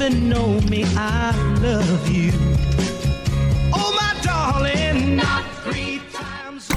even 0.00 0.28
know 0.28 0.60
me. 0.70 0.84
I 0.96 1.32
love 1.60 2.08
you. 2.08 2.32
Oh, 3.72 3.92
my 3.92 4.14
darling, 4.22 5.16
not 5.16 5.44
three 5.64 6.00
times. 6.12 6.68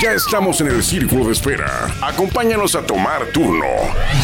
Ya 0.00 0.12
estamos 0.12 0.60
en 0.60 0.68
el 0.68 0.82
círculo 0.82 1.26
de 1.26 1.32
espera. 1.32 1.88
Acompáñanos 2.02 2.74
a 2.74 2.82
tomar 2.82 3.26
turno 3.32 3.66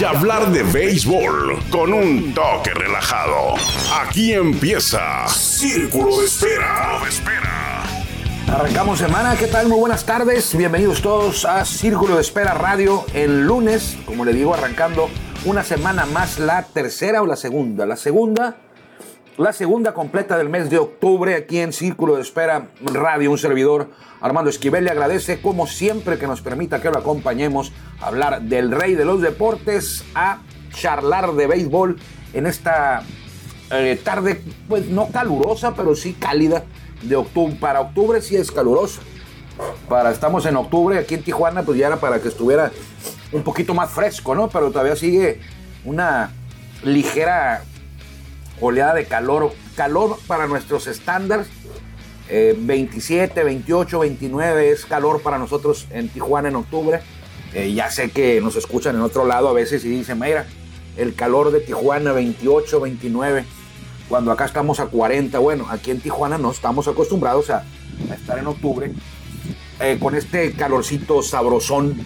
y 0.01 0.05
hablar 0.05 0.51
de 0.51 0.63
béisbol 0.63 1.63
con 1.71 1.93
un 1.93 2.33
toque 2.33 2.73
relajado. 2.73 3.55
Aquí 4.01 4.33
empieza 4.33 5.29
Círculo 5.29 6.21
de 6.21 6.27
Espera. 6.27 7.01
Arrancamos 8.49 8.99
semana, 8.99 9.37
¿qué 9.37 9.47
tal? 9.47 9.69
Muy 9.69 9.79
buenas 9.79 10.05
tardes, 10.05 10.57
bienvenidos 10.57 11.01
todos 11.01 11.45
a 11.45 11.65
Círculo 11.65 12.17
de 12.17 12.23
Espera 12.23 12.53
Radio 12.55 13.05
el 13.15 13.47
lunes, 13.47 13.97
como 14.05 14.25
le 14.25 14.33
digo, 14.33 14.53
arrancando 14.53 15.09
una 15.45 15.65
semana 15.65 16.07
más, 16.07 16.39
la 16.39 16.63
tercera 16.63 17.21
o 17.21 17.27
la 17.27 17.35
segunda, 17.35 17.85
la 17.85 17.97
segunda, 17.97 18.57
la 19.37 19.53
segunda 19.53 19.93
completa 19.93 20.39
del 20.39 20.49
mes 20.49 20.71
de 20.71 20.79
octubre 20.79 21.35
aquí 21.35 21.59
en 21.59 21.73
Círculo 21.73 22.15
de 22.15 22.23
Espera 22.23 22.69
Radio, 22.85 23.31
un 23.31 23.39
servidor 23.39 23.91
Armando 24.21 24.51
Esquivel 24.51 24.85
le 24.85 24.91
agradece 24.91 25.41
como 25.41 25.67
siempre 25.67 26.17
que 26.19 26.29
nos 26.29 26.43
permita 26.43 26.81
que 26.81 26.91
lo 26.91 26.99
acompañemos 26.99 27.73
a 28.01 28.07
hablar 28.07 28.43
del 28.43 28.71
rey 28.71 28.95
de 28.95 29.05
los 29.05 29.21
deportes, 29.21 30.05
a 30.15 30.43
charlar 30.73 31.33
de 31.33 31.49
béisbol 31.49 31.99
en 32.35 32.47
esta 32.47 33.03
eh, 33.73 34.01
tarde, 34.03 34.41
pues 34.69 34.87
no 34.87 35.09
calurosa, 35.09 35.75
pero 35.75 35.97
sí 35.97 36.13
cálida 36.13 36.63
de 37.03 37.17
octubre. 37.17 37.57
Para 37.61 37.81
octubre 37.81 38.21
sí 38.23 38.37
es 38.37 38.53
caluroso. 38.53 39.01
Para, 39.89 40.13
estamos 40.13 40.47
en 40.47 40.57
octubre 40.57 40.99
aquí 40.99 41.15
en 41.15 41.25
Tijuana, 41.25 41.63
pues 41.63 41.79
ya 41.79 41.89
era 41.89 41.97
para 41.97 42.21
que 42.21 42.29
estuviera 42.29 42.71
un 43.33 43.43
poquito 43.43 43.75
más 43.75 43.91
fresco, 43.91 44.35
¿no? 44.35 44.49
Pero 44.49 44.71
todavía 44.71 44.97
sigue 44.97 45.41
una 45.85 46.31
ligera 46.85 47.65
oleada 48.61 48.95
de 48.95 49.05
calor. 49.07 49.53
Calor 49.77 50.19
para 50.27 50.47
nuestros 50.47 50.87
estándares. 50.87 51.49
eh, 52.29 52.55
27, 52.57 53.43
28, 53.43 53.99
29 53.99 54.71
es 54.71 54.87
calor 54.87 55.23
para 55.23 55.39
nosotros 55.39 55.87
en 55.91 56.09
Tijuana 56.09 56.49
en 56.49 56.57
octubre. 56.57 57.01
Eh, 57.53 57.73
ya 57.75 57.91
sé 57.91 58.11
que 58.11 58.41
nos 58.41 58.57
escuchan 58.57 58.97
en 58.97 59.03
otro 59.03 59.27
lado 59.27 59.49
a 59.49 59.53
veces 59.53 59.85
y 59.85 59.89
dicen, 59.89 60.19
mira, 60.19 60.47
el 60.97 61.15
calor 61.15 61.51
de 61.51 61.61
Tijuana 61.61 62.13
28, 62.13 62.81
29 62.81 63.45
cuando 64.09 64.31
acá 64.31 64.45
estamos 64.45 64.81
a 64.81 64.87
40. 64.87 65.39
Bueno, 65.39 65.67
aquí 65.71 65.91
en 65.91 66.01
Tijuana 66.01 66.39
no 66.39 66.51
estamos 66.51 66.89
acostumbrados 66.89 67.51
a, 67.51 67.65
estar 68.15 68.39
en 68.39 68.47
octubre 68.47 68.91
eh, 69.81 69.99
con 70.01 70.15
este 70.15 70.53
calorcito 70.53 71.23
sabrosón. 71.23 71.97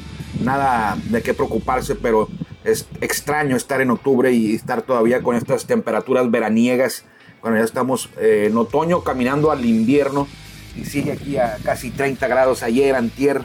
Nada 0.40 0.96
de 1.10 1.22
qué 1.22 1.34
preocuparse, 1.34 1.94
pero 1.94 2.28
es 2.64 2.86
extraño 3.00 3.56
estar 3.56 3.80
en 3.80 3.90
octubre 3.90 4.32
y 4.32 4.54
estar 4.54 4.82
todavía 4.82 5.22
con 5.22 5.36
estas 5.36 5.66
temperaturas 5.66 6.30
veraniegas 6.30 7.04
cuando 7.40 7.60
ya 7.60 7.64
estamos 7.64 8.10
eh, 8.18 8.48
en 8.50 8.56
otoño 8.56 9.02
caminando 9.02 9.50
al 9.50 9.64
invierno 9.64 10.26
y 10.74 10.84
sigue 10.84 11.12
aquí 11.12 11.36
a 11.36 11.58
casi 11.62 11.90
30 11.90 12.26
grados 12.26 12.62
ayer, 12.62 12.94
antier, 12.94 13.42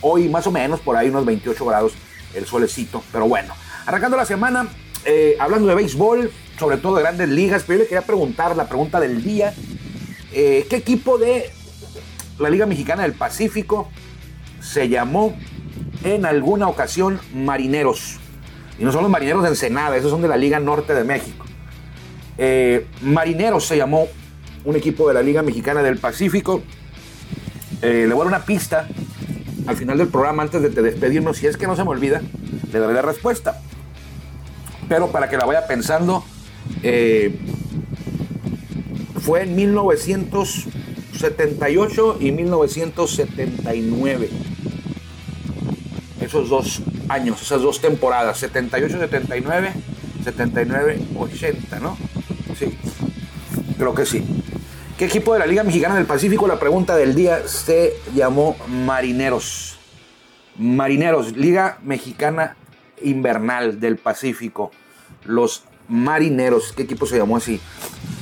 hoy 0.00 0.28
más 0.28 0.46
o 0.46 0.52
menos 0.52 0.80
por 0.80 0.96
ahí 0.96 1.08
unos 1.08 1.24
28 1.24 1.64
grados 1.64 1.94
el 2.34 2.46
solecito, 2.46 3.02
pero 3.10 3.26
bueno, 3.26 3.54
arrancando 3.86 4.16
la 4.16 4.26
semana, 4.26 4.68
eh, 5.04 5.36
hablando 5.40 5.66
de 5.66 5.74
béisbol, 5.74 6.30
sobre 6.58 6.76
todo 6.76 6.96
de 6.96 7.02
grandes 7.02 7.28
ligas, 7.30 7.64
pero 7.66 7.78
yo 7.78 7.84
le 7.84 7.88
quería 7.88 8.06
preguntar 8.06 8.54
la 8.54 8.68
pregunta 8.68 9.00
del 9.00 9.22
día, 9.22 9.54
eh, 10.32 10.66
¿qué 10.68 10.76
equipo 10.76 11.16
de 11.16 11.50
la 12.38 12.50
Liga 12.50 12.66
Mexicana 12.66 13.02
del 13.02 13.14
Pacífico 13.14 13.88
se 14.60 14.88
llamó 14.88 15.34
en 16.04 16.26
alguna 16.26 16.68
ocasión 16.68 17.18
Marineros? 17.34 18.18
Y 18.78 18.84
no 18.84 18.92
son 18.92 19.02
los 19.02 19.10
Marineros 19.10 19.42
de 19.42 19.48
Ensenada, 19.48 19.96
esos 19.96 20.10
son 20.10 20.22
de 20.22 20.28
la 20.28 20.36
Liga 20.36 20.60
Norte 20.60 20.94
de 20.94 21.02
México. 21.04 21.44
Eh, 22.38 22.86
Marineros 23.02 23.66
se 23.66 23.76
llamó 23.76 24.06
un 24.64 24.76
equipo 24.76 25.08
de 25.08 25.14
la 25.14 25.22
Liga 25.22 25.42
Mexicana 25.42 25.82
del 25.82 25.98
Pacífico. 25.98 26.62
Eh, 27.82 28.06
le 28.08 28.14
voy 28.14 28.22
a 28.22 28.30
dar 28.30 28.38
una 28.38 28.44
pista 28.44 28.88
al 29.66 29.76
final 29.76 29.98
del 29.98 30.08
programa 30.08 30.44
antes 30.44 30.62
de 30.62 30.70
despedirnos. 30.70 31.36
Si 31.36 31.46
es 31.46 31.56
que 31.56 31.66
no 31.66 31.74
se 31.76 31.84
me 31.84 31.90
olvida, 31.90 32.22
le 32.72 32.78
daré 32.78 32.94
la 32.94 33.02
respuesta. 33.02 33.60
Pero 34.88 35.08
para 35.08 35.28
que 35.28 35.36
la 35.36 35.44
vaya 35.44 35.66
pensando, 35.66 36.24
eh, 36.82 37.38
fue 39.20 39.42
en 39.42 39.54
1978 39.56 42.16
y 42.20 42.32
1979. 42.32 44.30
Esos 46.28 46.50
dos 46.50 46.82
años, 47.08 47.40
esas 47.40 47.62
dos 47.62 47.80
temporadas, 47.80 48.42
78-79, 48.42 49.72
79-80, 50.22 51.80
¿no? 51.80 51.96
Sí, 52.54 52.76
creo 53.78 53.94
que 53.94 54.04
sí. 54.04 54.22
¿Qué 54.98 55.06
equipo 55.06 55.32
de 55.32 55.38
la 55.38 55.46
Liga 55.46 55.64
Mexicana 55.64 55.94
del 55.94 56.04
Pacífico? 56.04 56.46
La 56.46 56.60
pregunta 56.60 56.96
del 56.96 57.14
día 57.14 57.48
se 57.48 57.94
llamó 58.14 58.58
Marineros. 58.68 59.78
Marineros, 60.58 61.34
Liga 61.34 61.78
Mexicana 61.82 62.58
Invernal 63.00 63.80
del 63.80 63.96
Pacífico. 63.96 64.70
Los 65.24 65.64
Marineros, 65.88 66.74
¿qué 66.74 66.82
equipo 66.82 67.06
se 67.06 67.16
llamó 67.16 67.38
así? 67.38 67.58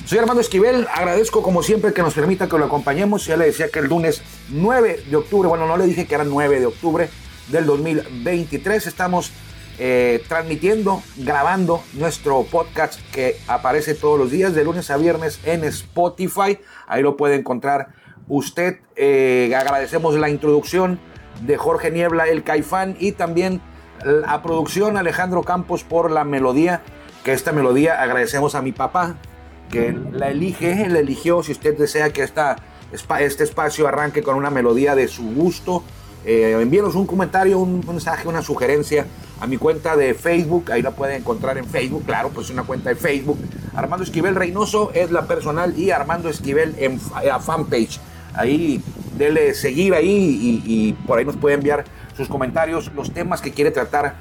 Soy 0.05 0.19
Armando 0.19 0.43
Esquivel, 0.43 0.87
agradezco 0.95 1.43
como 1.43 1.65
siempre 1.65 1.93
que 1.93 2.03
nos 2.03 2.15
permita 2.15 2.49
que 2.49 2.57
lo 2.57 2.67
acompañemos. 2.67 3.27
Ya 3.27 3.37
le 3.37 3.47
decía 3.47 3.69
que 3.69 3.81
el 3.81 3.87
lunes 3.87 4.23
9 4.51 5.07
de 5.11 5.17
octubre, 5.17 5.49
bueno, 5.49 5.67
no 5.67 5.77
le 5.77 5.87
dije 5.87 6.07
que 6.07 6.15
era 6.15 6.23
9 6.23 6.61
de 6.61 6.67
octubre 6.67 7.11
del 7.49 7.67
2023, 7.67 8.87
estamos 8.87 9.33
eh, 9.79 10.25
transmitiendo, 10.27 11.03
grabando 11.19 11.83
nuestro 11.93 12.43
podcast 12.45 12.99
que 13.13 13.37
aparece 13.47 13.95
todos 13.95 14.19
los 14.19 14.31
días, 14.31 14.55
de 14.55 14.65
lunes 14.65 14.91
a 14.91 14.97
viernes 14.97 15.39
en 15.45 15.65
Spotify. 15.65 16.59
Ahí 16.87 17.03
lo 17.03 17.17
puede 17.17 17.35
encontrar 17.35 17.89
usted. 18.27 18.81
Eh, 18.97 19.53
agradecemos 19.55 20.15
la 20.15 20.31
introducción 20.31 20.99
de 21.43 21.59
Jorge 21.59 21.91
Niebla, 21.91 22.27
el 22.27 22.43
Caifán, 22.43 22.97
y 22.99 23.13
también 23.13 23.61
la 24.03 24.43
producción 24.43 24.97
Alejandro 24.97 25.43
Campos 25.43 25.85
por 25.85 26.11
la 26.11 26.25
melodía. 26.25 26.83
Que 27.23 27.33
esta 27.33 27.53
melodía 27.53 28.01
agradecemos 28.01 28.55
a 28.55 28.63
mi 28.63 28.73
papá, 28.73 29.17
que 29.71 29.93
la 29.93 30.31
elige, 30.31 30.89
la 30.89 31.01
eligió. 31.01 31.43
Si 31.43 31.53
usted 31.53 31.77
desea 31.77 32.11
que 32.11 32.23
esta, 32.23 32.57
este 33.21 33.45
espacio 33.45 33.87
arranque 33.89 34.23
con 34.23 34.37
una 34.37 34.49
melodía 34.49 34.95
de 34.95 35.09
su 35.09 35.35
gusto, 35.35 35.83
eh, 36.25 36.59
envíenos 36.61 36.95
un 36.95 37.07
comentario, 37.07 37.59
un 37.59 37.85
mensaje, 37.87 38.27
una 38.29 38.43
sugerencia 38.43 39.07
a 39.41 39.47
mi 39.47 39.57
cuenta 39.59 39.97
de 39.97 40.15
Facebook. 40.15 40.73
Ahí 40.73 40.83
la 40.83 40.93
pueden 40.93 41.17
encontrar 41.17 41.59
en 41.59 41.67
Facebook, 41.67 42.05
claro, 42.05 42.31
pues 42.31 42.51
una 42.51 42.65
cuenta 42.65 42.91
de 42.91 42.97
Facebook. 42.97 43.39
Armando 43.75 44.05
Esquivel 44.05 44.35
Reynoso 44.35 44.91
es 44.95 45.11
la 45.11 45.27
personal 45.27 45.79
y 45.79 45.91
Armando 45.91 46.29
Esquivel 46.29 46.75
en 46.79 46.99
la 47.25 47.41
fanpage. 47.41 48.01
Ahí 48.35 48.83
dele 49.17 49.55
seguir 49.55 49.95
ahí 49.95 50.09
y, 50.09 50.63
y 50.65 50.93
por 51.07 51.19
ahí 51.19 51.25
nos 51.25 51.37
puede 51.37 51.55
enviar 51.55 51.85
sus 52.17 52.29
comentarios, 52.29 52.91
los 52.95 53.13
temas 53.13 53.41
que 53.41 53.53
quiere 53.53 53.71
tratar 53.71 54.17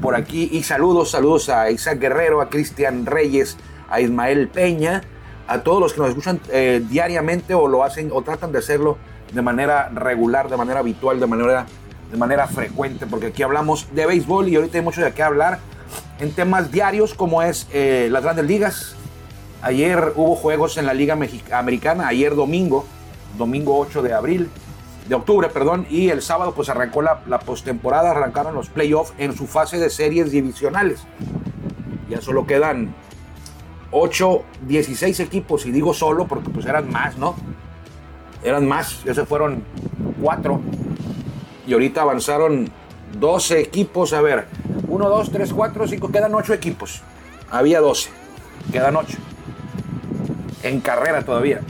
por 0.00 0.14
aquí. 0.14 0.48
Y 0.52 0.62
saludos, 0.62 1.10
saludos 1.10 1.48
a 1.48 1.70
Isaac 1.70 1.98
Guerrero, 1.98 2.40
a 2.40 2.48
Cristian 2.48 3.06
Reyes, 3.06 3.56
a 3.90 4.00
Ismael 4.00 4.48
Peña, 4.48 5.02
a 5.46 5.62
todos 5.62 5.80
los 5.80 5.94
que 5.94 6.00
nos 6.00 6.10
escuchan 6.10 6.40
eh, 6.50 6.82
diariamente 6.88 7.54
o 7.54 7.66
lo 7.68 7.82
hacen 7.82 8.10
o 8.12 8.22
tratan 8.22 8.52
de 8.52 8.58
hacerlo 8.58 8.98
de 9.32 9.42
manera 9.42 9.88
regular, 9.90 10.48
de 10.48 10.56
manera 10.56 10.80
habitual, 10.80 11.20
de 11.20 11.26
manera, 11.26 11.66
de 12.10 12.16
manera 12.16 12.46
frecuente, 12.46 13.06
porque 13.06 13.26
aquí 13.26 13.42
hablamos 13.42 13.88
de 13.94 14.06
béisbol 14.06 14.48
y 14.48 14.56
ahorita 14.56 14.78
hay 14.78 14.84
mucho 14.84 15.02
de 15.02 15.12
qué 15.12 15.22
hablar 15.22 15.58
en 16.20 16.32
temas 16.32 16.70
diarios 16.70 17.14
como 17.14 17.42
es 17.42 17.68
eh, 17.72 18.08
las 18.10 18.22
grandes 18.22 18.46
ligas. 18.46 18.96
Ayer 19.62 20.12
hubo 20.14 20.36
juegos 20.36 20.78
en 20.78 20.86
la 20.86 20.94
Liga 20.94 21.18
Americana, 21.50 22.08
ayer 22.08 22.34
domingo, 22.34 22.86
domingo 23.36 23.78
8 23.78 24.02
de 24.02 24.14
abril, 24.14 24.50
de 25.08 25.14
octubre, 25.14 25.48
perdón, 25.48 25.86
y 25.90 26.10
el 26.10 26.22
sábado 26.22 26.52
pues 26.54 26.68
arrancó 26.68 27.02
la, 27.02 27.22
la 27.26 27.40
postemporada, 27.40 28.10
arrancaron 28.10 28.54
los 28.54 28.68
playoffs 28.68 29.14
en 29.18 29.34
su 29.34 29.46
fase 29.46 29.78
de 29.78 29.90
series 29.90 30.30
divisionales. 30.30 31.00
Ya 32.08 32.20
solo 32.20 32.46
quedan 32.46 32.94
8, 33.90 34.42
16 34.66 35.20
equipos, 35.20 35.66
y 35.66 35.72
digo 35.72 35.92
solo 35.94 36.26
porque 36.26 36.50
pues 36.50 36.66
eran 36.66 36.90
más, 36.90 37.16
¿no? 37.16 37.34
Eran 38.42 38.66
más, 38.66 39.02
ya 39.04 39.14
se 39.14 39.24
fueron 39.24 39.62
4. 40.22 40.60
Y 41.66 41.72
ahorita 41.72 42.02
avanzaron 42.02 42.70
12 43.18 43.60
equipos, 43.60 44.12
a 44.12 44.20
ver, 44.22 44.46
1, 44.86 45.08
2, 45.08 45.30
3, 45.30 45.52
4, 45.52 45.88
5, 45.88 46.12
quedan 46.12 46.34
8 46.34 46.54
equipos. 46.54 47.02
Había 47.50 47.80
12. 47.80 48.10
Quedan 48.72 48.96
ocho. 48.96 49.16
En 50.62 50.80
carrera 50.80 51.22
todavía. 51.22 51.60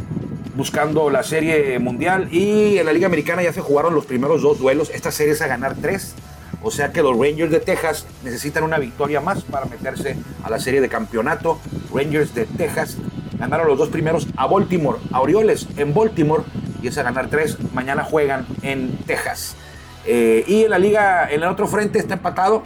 Buscando 0.56 1.10
la 1.10 1.22
serie 1.22 1.78
mundial. 1.78 2.28
Y 2.32 2.78
en 2.78 2.86
la 2.86 2.92
Liga 2.92 3.06
Americana 3.06 3.42
ya 3.42 3.52
se 3.52 3.60
jugaron 3.60 3.94
los 3.94 4.06
primeros 4.06 4.42
dos 4.42 4.58
duelos. 4.58 4.90
Esta 4.90 5.12
serie 5.12 5.34
es 5.34 5.42
a 5.42 5.46
ganar 5.46 5.76
tres. 5.80 6.14
O 6.60 6.72
sea 6.72 6.92
que 6.92 7.02
los 7.02 7.16
Rangers 7.16 7.52
de 7.52 7.60
Texas 7.60 8.06
necesitan 8.24 8.64
una 8.64 8.78
victoria 8.78 9.20
más 9.20 9.44
para 9.44 9.66
meterse 9.66 10.16
a 10.42 10.50
la 10.50 10.58
serie 10.58 10.80
de 10.80 10.88
campeonato. 10.88 11.60
Rangers 11.94 12.34
de 12.34 12.46
Texas 12.46 12.96
ganaron 13.38 13.68
los 13.68 13.78
dos 13.78 13.88
primeros 13.88 14.26
a 14.36 14.46
Baltimore, 14.46 14.98
a 15.12 15.20
Orioles 15.20 15.68
en 15.76 15.94
Baltimore 15.94 16.42
y 16.82 16.88
es 16.88 16.98
a 16.98 17.02
ganar 17.02 17.28
tres. 17.28 17.58
Mañana 17.72 18.04
juegan 18.04 18.46
en 18.62 18.96
Texas. 18.98 19.56
Eh, 20.04 20.44
y 20.46 20.64
en 20.64 20.70
la 20.70 20.78
liga, 20.78 21.28
en 21.30 21.42
el 21.42 21.48
otro 21.48 21.66
frente 21.66 21.98
está 21.98 22.14
empatado. 22.14 22.62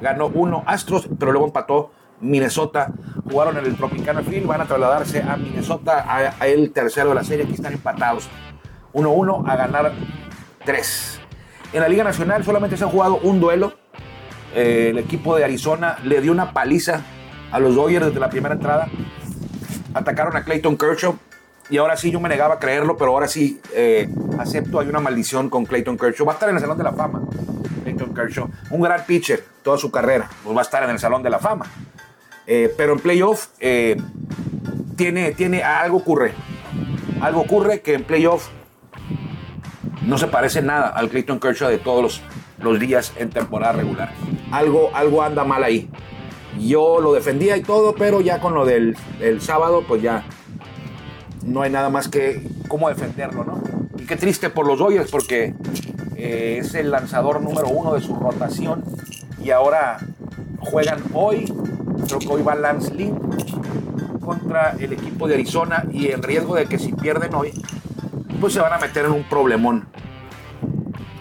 Ganó 0.00 0.26
uno 0.28 0.64
Astros, 0.66 1.08
pero 1.18 1.32
luego 1.32 1.46
empató 1.46 1.92
Minnesota. 2.20 2.92
Jugaron 3.30 3.56
en 3.56 3.66
el 3.66 3.76
Tropicana 3.76 4.22
Field, 4.22 4.46
van 4.46 4.60
a 4.60 4.66
trasladarse 4.66 5.22
a 5.22 5.36
Minnesota, 5.36 6.04
a, 6.06 6.46
el 6.46 6.72
tercero 6.72 7.10
de 7.10 7.14
la 7.14 7.24
serie. 7.24 7.44
Aquí 7.44 7.54
están 7.54 7.72
empatados. 7.72 8.28
1-1 8.92 9.48
a 9.48 9.56
ganar 9.56 9.92
3. 10.64 11.20
En 11.72 11.80
la 11.80 11.88
Liga 11.88 12.04
Nacional 12.04 12.44
solamente 12.44 12.76
se 12.76 12.84
ha 12.84 12.88
jugado 12.88 13.18
un 13.22 13.40
duelo. 13.40 13.74
Eh, 14.54 14.88
el 14.90 14.98
equipo 14.98 15.34
de 15.36 15.44
Arizona 15.44 15.96
le 16.04 16.20
dio 16.20 16.30
una 16.30 16.52
paliza 16.52 17.00
a 17.50 17.58
los 17.58 17.74
Dodgers 17.74 18.06
desde 18.06 18.20
la 18.20 18.28
primera 18.28 18.54
entrada. 18.54 18.88
Atacaron 19.94 20.36
a 20.36 20.44
Clayton 20.44 20.76
Kershaw. 20.76 21.16
Y 21.70 21.78
ahora 21.78 21.96
sí, 21.96 22.10
yo 22.10 22.20
me 22.20 22.28
negaba 22.28 22.54
a 22.54 22.58
creerlo, 22.58 22.96
pero 22.96 23.12
ahora 23.12 23.28
sí 23.28 23.60
eh, 23.74 24.08
acepto. 24.38 24.80
Hay 24.80 24.88
una 24.88 25.00
maldición 25.00 25.48
con 25.48 25.64
Clayton 25.64 25.96
Kershaw. 25.96 26.26
Va 26.26 26.32
a 26.32 26.34
estar 26.34 26.48
en 26.48 26.56
el 26.56 26.60
Salón 26.60 26.78
de 26.78 26.84
la 26.84 26.92
Fama. 26.92 27.22
Clayton 27.82 28.14
Kershaw, 28.14 28.48
un 28.70 28.80
gran 28.80 29.04
pitcher 29.04 29.44
toda 29.62 29.76
su 29.76 29.90
carrera, 29.90 30.28
pues 30.44 30.56
va 30.56 30.60
a 30.60 30.64
estar 30.64 30.82
en 30.84 30.90
el 30.90 30.98
Salón 30.98 31.22
de 31.22 31.30
la 31.30 31.38
Fama. 31.38 31.66
Eh, 32.46 32.72
pero 32.76 32.92
en 32.92 33.00
playoff 33.00 33.48
tiene, 34.96 35.32
tiene, 35.32 35.62
algo 35.62 35.98
ocurre. 35.98 36.32
Algo 37.20 37.40
ocurre 37.40 37.80
que 37.80 37.94
en 37.94 38.04
playoff 38.04 38.48
no 40.06 40.18
se 40.18 40.26
parece 40.26 40.62
nada 40.62 40.88
al 40.88 41.08
Clayton 41.08 41.38
Kershaw 41.38 41.70
de 41.70 41.78
todos 41.78 42.22
los, 42.58 42.80
días 42.80 43.12
en 43.16 43.30
temporada 43.30 43.72
regular. 43.72 44.12
Algo, 44.50 44.90
algo 44.94 45.22
anda 45.22 45.44
mal 45.44 45.64
ahí. 45.64 45.88
Yo 46.60 47.00
lo 47.00 47.12
defendía 47.12 47.56
y 47.56 47.62
todo, 47.62 47.94
pero 47.94 48.20
ya 48.20 48.40
con 48.40 48.54
lo 48.54 48.64
del 48.64 48.96
sábado, 49.40 49.84
pues 49.86 50.02
ya 50.02 50.24
no 51.44 51.62
hay 51.62 51.70
nada 51.70 51.90
más 51.90 52.08
que 52.08 52.42
cómo 52.68 52.88
defenderlo, 52.88 53.44
¿no? 53.44 53.62
Y 53.98 54.06
qué 54.06 54.16
triste 54.16 54.50
por 54.50 54.66
los 54.66 54.78
Dodgers 54.78 55.10
porque 55.10 55.54
eh, 56.16 56.58
es 56.60 56.74
el 56.74 56.90
lanzador 56.90 57.40
número 57.40 57.68
uno 57.68 57.94
de 57.94 58.00
su 58.00 58.14
rotación 58.14 58.84
y 59.42 59.50
ahora 59.50 59.98
juegan 60.60 61.02
hoy, 61.14 61.52
creo 62.06 62.18
que 62.18 62.28
hoy 62.28 62.42
va 62.42 62.54
Lance 62.54 62.94
Lynn 62.94 63.18
contra 64.20 64.76
el 64.78 64.92
equipo 64.92 65.26
de 65.26 65.34
Arizona 65.34 65.84
y 65.92 66.08
el 66.08 66.22
riesgo 66.22 66.54
de 66.54 66.66
que 66.66 66.78
si 66.78 66.92
pierden 66.92 67.34
hoy, 67.34 67.52
pues 68.40 68.52
se 68.52 68.60
van 68.60 68.72
a 68.72 68.78
meter 68.78 69.04
en 69.04 69.12
un 69.12 69.24
problemón. 69.24 69.88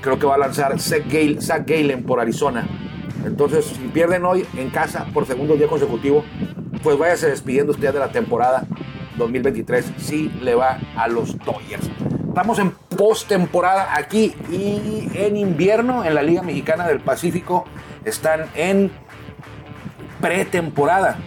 Creo 0.02 0.18
que 0.18 0.26
va 0.26 0.36
a 0.36 0.38
lanzar 0.38 0.80
Zach, 0.80 1.04
Galen 1.08 2.04
por 2.04 2.20
Arizona. 2.20 2.68
Entonces, 3.26 3.66
si 3.66 3.88
pierden 3.88 4.26
hoy 4.26 4.46
en 4.58 4.70
casa 4.70 5.06
por 5.14 5.26
segundo 5.26 5.56
día 5.56 5.68
consecutivo, 5.68 6.24
pues 6.84 6.98
váyase 6.98 7.30
despidiendo 7.30 7.72
usted 7.72 7.94
de 7.94 8.00
la 8.00 8.12
temporada 8.12 8.66
2023 9.18 9.94
si 9.98 10.30
le 10.42 10.56
va 10.56 10.80
a 10.96 11.08
los 11.08 11.38
Dodgers. 11.40 11.90
Estamos 12.28 12.60
en 12.60 12.72
postemporada 12.98 13.98
aquí 13.98 14.34
y 14.50 15.10
en 15.16 15.38
invierno 15.38 16.06
en 16.06 16.16
la 16.16 16.24
Liga 16.24 16.42
Mexicana 16.42 16.88
del 16.88 17.00
Pacífico 17.00 17.66
están 18.06 18.46
en 18.56 18.92
pretemporada 20.22 21.18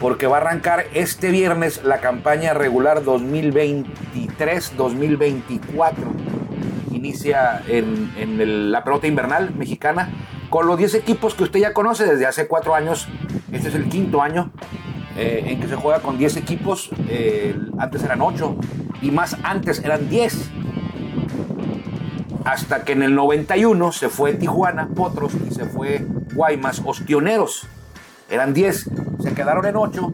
porque 0.00 0.26
va 0.26 0.38
a 0.38 0.40
arrancar 0.40 0.86
este 0.94 1.30
viernes 1.30 1.84
la 1.84 1.98
campaña 1.98 2.54
regular 2.54 3.04
2023-2024. 3.04 5.92
Inicia 6.92 7.62
en, 7.68 8.72
la 8.72 8.82
pelota 8.82 9.06
invernal 9.06 9.54
mexicana 9.54 10.08
con 10.50 10.66
los 10.66 10.76
10 10.76 10.96
equipos 10.96 11.34
que 11.34 11.44
usted 11.44 11.60
ya 11.60 11.72
conoce 11.72 12.04
desde 12.04 12.26
hace 12.26 12.48
4 12.48 12.74
años. 12.74 13.08
Este 13.52 13.68
es 13.68 13.74
el 13.74 13.88
quinto 13.88 14.20
año 14.20 14.52
eh, 15.16 15.44
en 15.46 15.60
que 15.60 15.68
se 15.68 15.76
juega 15.76 16.00
con 16.00 16.18
10 16.18 16.36
equipos. 16.36 16.90
Eh, 17.08 17.56
antes 17.78 18.02
eran 18.02 18.20
8 18.20 18.56
y 19.00 19.12
más 19.12 19.36
antes 19.44 19.82
eran 19.82 20.10
10. 20.10 20.50
Hasta 22.44 22.84
que 22.84 22.92
en 22.92 23.02
el 23.02 23.14
91 23.14 23.92
se 23.92 24.08
fue 24.08 24.34
Tijuana, 24.34 24.88
Potros 24.88 25.32
y 25.48 25.54
se 25.54 25.66
fue 25.66 26.04
Guaymas, 26.34 26.82
Ostioneros. 26.84 27.66
Eran 28.28 28.52
10, 28.52 28.90
se 29.22 29.34
quedaron 29.34 29.66
en 29.66 29.76
8 29.76 30.12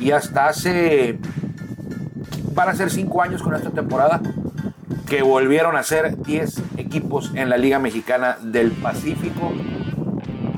y 0.00 0.12
hasta 0.12 0.48
hace, 0.48 1.18
van 2.54 2.68
a 2.68 2.74
ser 2.74 2.90
5 2.90 3.22
años 3.22 3.42
con 3.42 3.54
esta 3.54 3.70
temporada, 3.70 4.20
que 5.08 5.22
volvieron 5.22 5.76
a 5.76 5.82
ser 5.82 6.18
10 6.18 6.62
equipos 6.76 7.32
en 7.34 7.48
la 7.48 7.56
Liga 7.56 7.78
Mexicana 7.78 8.36
del 8.42 8.72
Pacífico. 8.72 9.52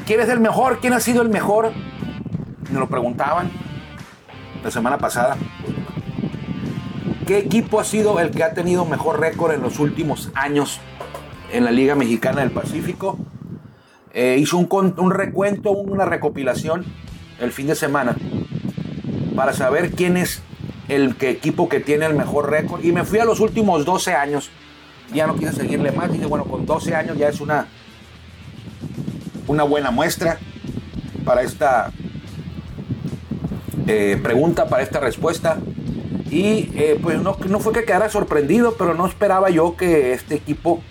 ¿Quién 0.07 0.21
es 0.21 0.29
el 0.29 0.41
mejor? 0.41 0.81
¿Quién 0.81 0.93
ha 0.93 1.01
sido 1.01 1.23
el 1.23 1.29
mejor? 1.29 1.73
Me 2.71 2.81
lo 2.81 2.89
preguntaban 2.89 3.51
la 4.65 4.71
semana 4.71 4.99
pasada. 4.99 5.37
¿Qué 7.27 7.39
equipo 7.39 7.79
ha 7.79 7.85
sido 7.85 8.19
el 8.19 8.33
que 8.33 8.43
ha 8.43 8.53
tenido 8.53 8.85
mejor 8.85 9.21
récord 9.21 9.53
en 9.53 9.63
los 9.63 9.79
últimos 9.79 10.31
años 10.35 10.81
en 11.53 11.65
la 11.65 11.71
Liga 11.71 11.95
Mexicana 11.95 12.41
del 12.41 12.51
Pacífico? 12.51 13.19
Eh, 14.13 14.37
hizo 14.41 14.59
un, 14.59 14.95
un 14.97 15.13
recuento, 15.13 15.71
una 15.71 16.05
recopilación 16.05 16.85
el 17.39 17.53
fin 17.53 17.69
de 17.69 17.77
semana 17.77 18.17
para 19.37 19.53
saber 19.53 19.93
quién 19.93 20.17
es 20.17 20.43
el 20.91 21.15
equipo 21.21 21.69
que 21.69 21.81
tiene 21.81 22.07
el 22.07 22.15
mejor 22.15 22.51
récord. 22.51 22.85
Y 22.85 22.93
me 22.93 23.05
fui 23.05 23.21
a 23.21 23.25
los 23.25 23.41
últimos 23.41 23.85
12 23.85 24.13
años. 24.15 24.51
Ya 25.15 25.27
no 25.27 25.37
quise 25.37 25.53
seguirle 25.53 25.93
más. 25.93 26.13
Dije, 26.13 26.27
bueno, 26.27 26.45
con 26.45 26.67
12 26.67 26.95
años 26.95 27.17
ya 27.17 27.29
es 27.29 27.41
una, 27.41 27.67
una 29.47 29.63
buena 29.63 29.91
muestra 29.91 30.39
para 31.25 31.43
esta 31.43 31.93
eh, 33.87 34.19
pregunta, 34.23 34.69
para 34.69 34.83
esta 34.83 34.99
respuesta. 34.99 35.59
Y 36.29 36.71
eh, 36.75 36.99
pues 37.01 37.21
no, 37.21 37.37
no 37.49 37.61
fue 37.61 37.73
que 37.73 37.85
quedara 37.85 38.09
sorprendido, 38.09 38.75
pero 38.77 38.95
no 38.95 39.07
esperaba 39.07 39.51
yo 39.51 39.77
que 39.77 40.13
este 40.13 40.35
equipo 40.35 40.83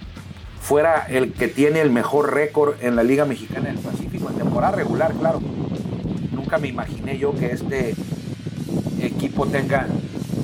fuera 0.62 1.08
el 1.10 1.34
que 1.34 1.48
tiene 1.48 1.82
el 1.82 1.90
mejor 1.90 2.34
récord 2.34 2.76
en 2.82 2.96
la 2.96 3.04
Liga 3.04 3.26
Mexicana 3.26 3.68
del 3.68 3.80
Pacífico 3.80 4.30
en 4.30 4.38
temporada 4.38 4.76
regular, 4.76 5.14
claro. 5.14 5.42
Nunca 6.32 6.58
me 6.58 6.68
imaginé 6.68 7.18
yo 7.18 7.34
que 7.34 7.48
este 7.52 7.96
equipo 9.02 9.46
tenga 9.48 9.88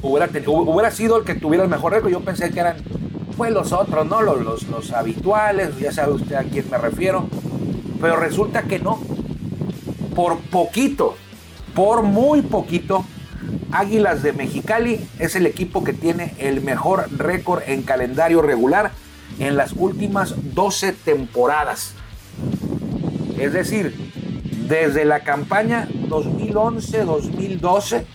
hubiera, 0.02 0.30
hubiera 0.48 0.92
sido 0.92 1.18
el 1.18 1.24
que 1.24 1.36
tuviera 1.36 1.64
el 1.64 1.70
mejor 1.70 1.94
récord. 1.94 2.12
Yo 2.12 2.22
pensé 2.22 2.52
que 2.52 2.60
eran 2.60 2.78
pues 3.38 3.52
los 3.52 3.74
otros, 3.74 4.06
¿no? 4.08 4.22
Los, 4.22 4.44
los, 4.44 4.64
los 4.64 4.92
habituales, 4.92 5.78
ya 5.80 5.92
sabe 5.92 6.14
usted 6.14 6.36
a 6.36 6.44
quién 6.44 6.70
me 6.70 6.78
refiero. 6.78 7.28
Pero 8.02 8.16
resulta 8.18 8.64
que 8.64 8.80
no. 8.80 9.00
Por 10.16 10.38
poquito, 10.40 11.16
por 11.74 12.04
muy 12.04 12.42
poquito, 12.42 13.06
Águilas 13.72 14.24
de 14.24 14.32
Mexicali 14.32 15.06
es 15.20 15.36
el 15.36 15.46
equipo 15.46 15.84
que 15.84 15.92
tiene 15.92 16.34
el 16.38 16.62
mejor 16.62 17.10
récord 17.18 17.64
en 17.68 17.82
calendario 17.84 18.42
regular 18.42 18.92
en 19.40 19.58
las 19.58 19.74
últimas 19.74 20.36
12 20.54 20.94
temporadas. 20.94 21.94
Es 23.38 23.52
decir, 23.52 23.94
desde 24.70 25.04
la 25.04 25.20
campaña 25.22 25.90
2011-2012, 26.08 28.06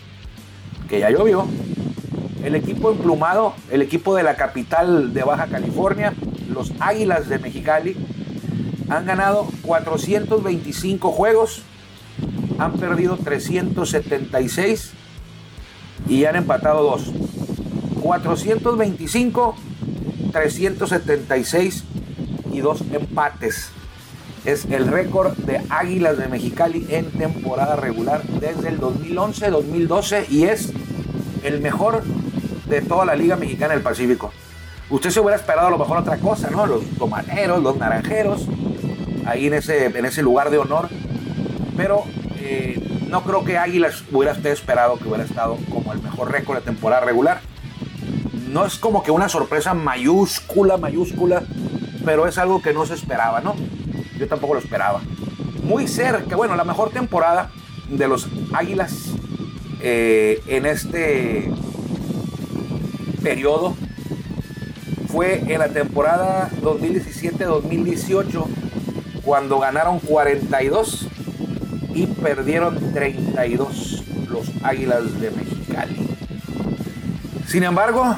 que 0.91 1.01
ya 1.01 1.11
llovió, 1.11 1.47
el 2.45 2.55
equipo 2.55 2.91
emplumado, 2.91 3.55
el 3.71 3.81
equipo 3.81 4.15
de 4.15 4.25
la 4.25 4.37
capital 4.37 5.15
de 5.15 5.23
Baja 5.23 5.47
California, 5.47 6.13
los 6.53 6.73
Águilas 6.81 7.29
de 7.29 7.39
Mexicali, 7.39 7.97
han 8.89 9.07
ganado 9.07 9.47
425 9.63 11.13
juegos 11.13 11.63
han 12.61 12.73
perdido 12.75 13.17
376 13.17 14.93
y 16.07 16.27
han 16.27 16.37
empatado 16.37 16.83
2. 16.83 17.13
425, 18.03 19.57
376 20.33 21.85
y 22.53 22.61
dos 22.61 22.83
empates. 22.93 23.71
Es 24.45 24.65
el 24.65 24.87
récord 24.89 25.37
de 25.37 25.61
Águilas 25.69 26.17
de 26.17 26.27
Mexicali 26.27 26.87
en 26.89 27.11
temporada 27.11 27.77
regular 27.77 28.23
desde 28.23 28.69
el 28.69 28.81
2011-2012 28.81 30.29
y 30.31 30.45
es 30.45 30.73
el 31.43 31.61
mejor 31.61 32.03
de 32.67 32.81
toda 32.81 33.05
la 33.05 33.15
Liga 33.15 33.37
Mexicana 33.37 33.75
del 33.75 33.83
Pacífico. 33.83 34.33
Usted 34.89 35.11
se 35.11 35.21
hubiera 35.21 35.37
esperado 35.37 35.69
a 35.69 35.71
lo 35.71 35.79
mejor 35.79 35.99
otra 35.99 36.17
cosa, 36.17 36.51
¿no? 36.51 36.67
Los 36.67 36.85
tomaneros, 36.99 37.63
los 37.63 37.77
naranjeros, 37.77 38.47
ahí 39.27 39.47
en 39.47 39.55
ese, 39.55 39.87
en 39.87 40.05
ese 40.05 40.23
lugar 40.23 40.51
de 40.51 40.59
honor. 40.59 40.89
Pero 41.77 42.05
eh, 42.39 43.07
no 43.09 43.23
creo 43.23 43.45
que 43.45 43.59
Águilas 43.59 44.05
hubiera 44.11 44.33
usted 44.33 44.51
esperado 44.51 44.97
que 44.97 45.07
hubiera 45.07 45.25
estado 45.25 45.59
como 45.71 45.93
el 45.93 46.01
mejor 46.01 46.33
récord 46.33 46.59
de 46.59 46.65
temporada 46.65 47.05
regular. 47.05 47.41
No 48.49 48.65
es 48.65 48.77
como 48.77 49.03
que 49.03 49.11
una 49.11 49.29
sorpresa 49.29 49.75
mayúscula, 49.75 50.77
mayúscula, 50.77 51.43
pero 52.05 52.27
es 52.27 52.39
algo 52.39 52.63
que 52.63 52.73
no 52.73 52.87
se 52.87 52.95
esperaba, 52.95 53.41
¿no? 53.41 53.55
Yo 54.21 54.29
tampoco 54.29 54.53
lo 54.53 54.61
esperaba. 54.61 55.01
Muy 55.63 55.89
cerca, 55.89 56.37
bueno, 56.37 56.55
la 56.55 56.65
mejor 56.65 56.91
temporada 56.91 57.51
de 57.89 58.07
los 58.07 58.29
Águilas 58.53 59.07
eh, 59.81 60.43
en 60.47 60.67
este 60.67 61.51
periodo 63.23 63.75
fue 65.09 65.39
en 65.49 65.59
la 65.59 65.71
temporada 65.71 66.51
2017-2018 66.63 68.45
cuando 69.25 69.59
ganaron 69.59 69.99
42 70.01 71.09
y 71.95 72.07
perdieron 72.07 72.93
32 72.93 74.05
los 74.29 74.47
Águilas 74.63 75.19
de 75.19 75.31
Mexicali. 75.31 75.97
Sin 77.47 77.63
embargo, 77.63 78.17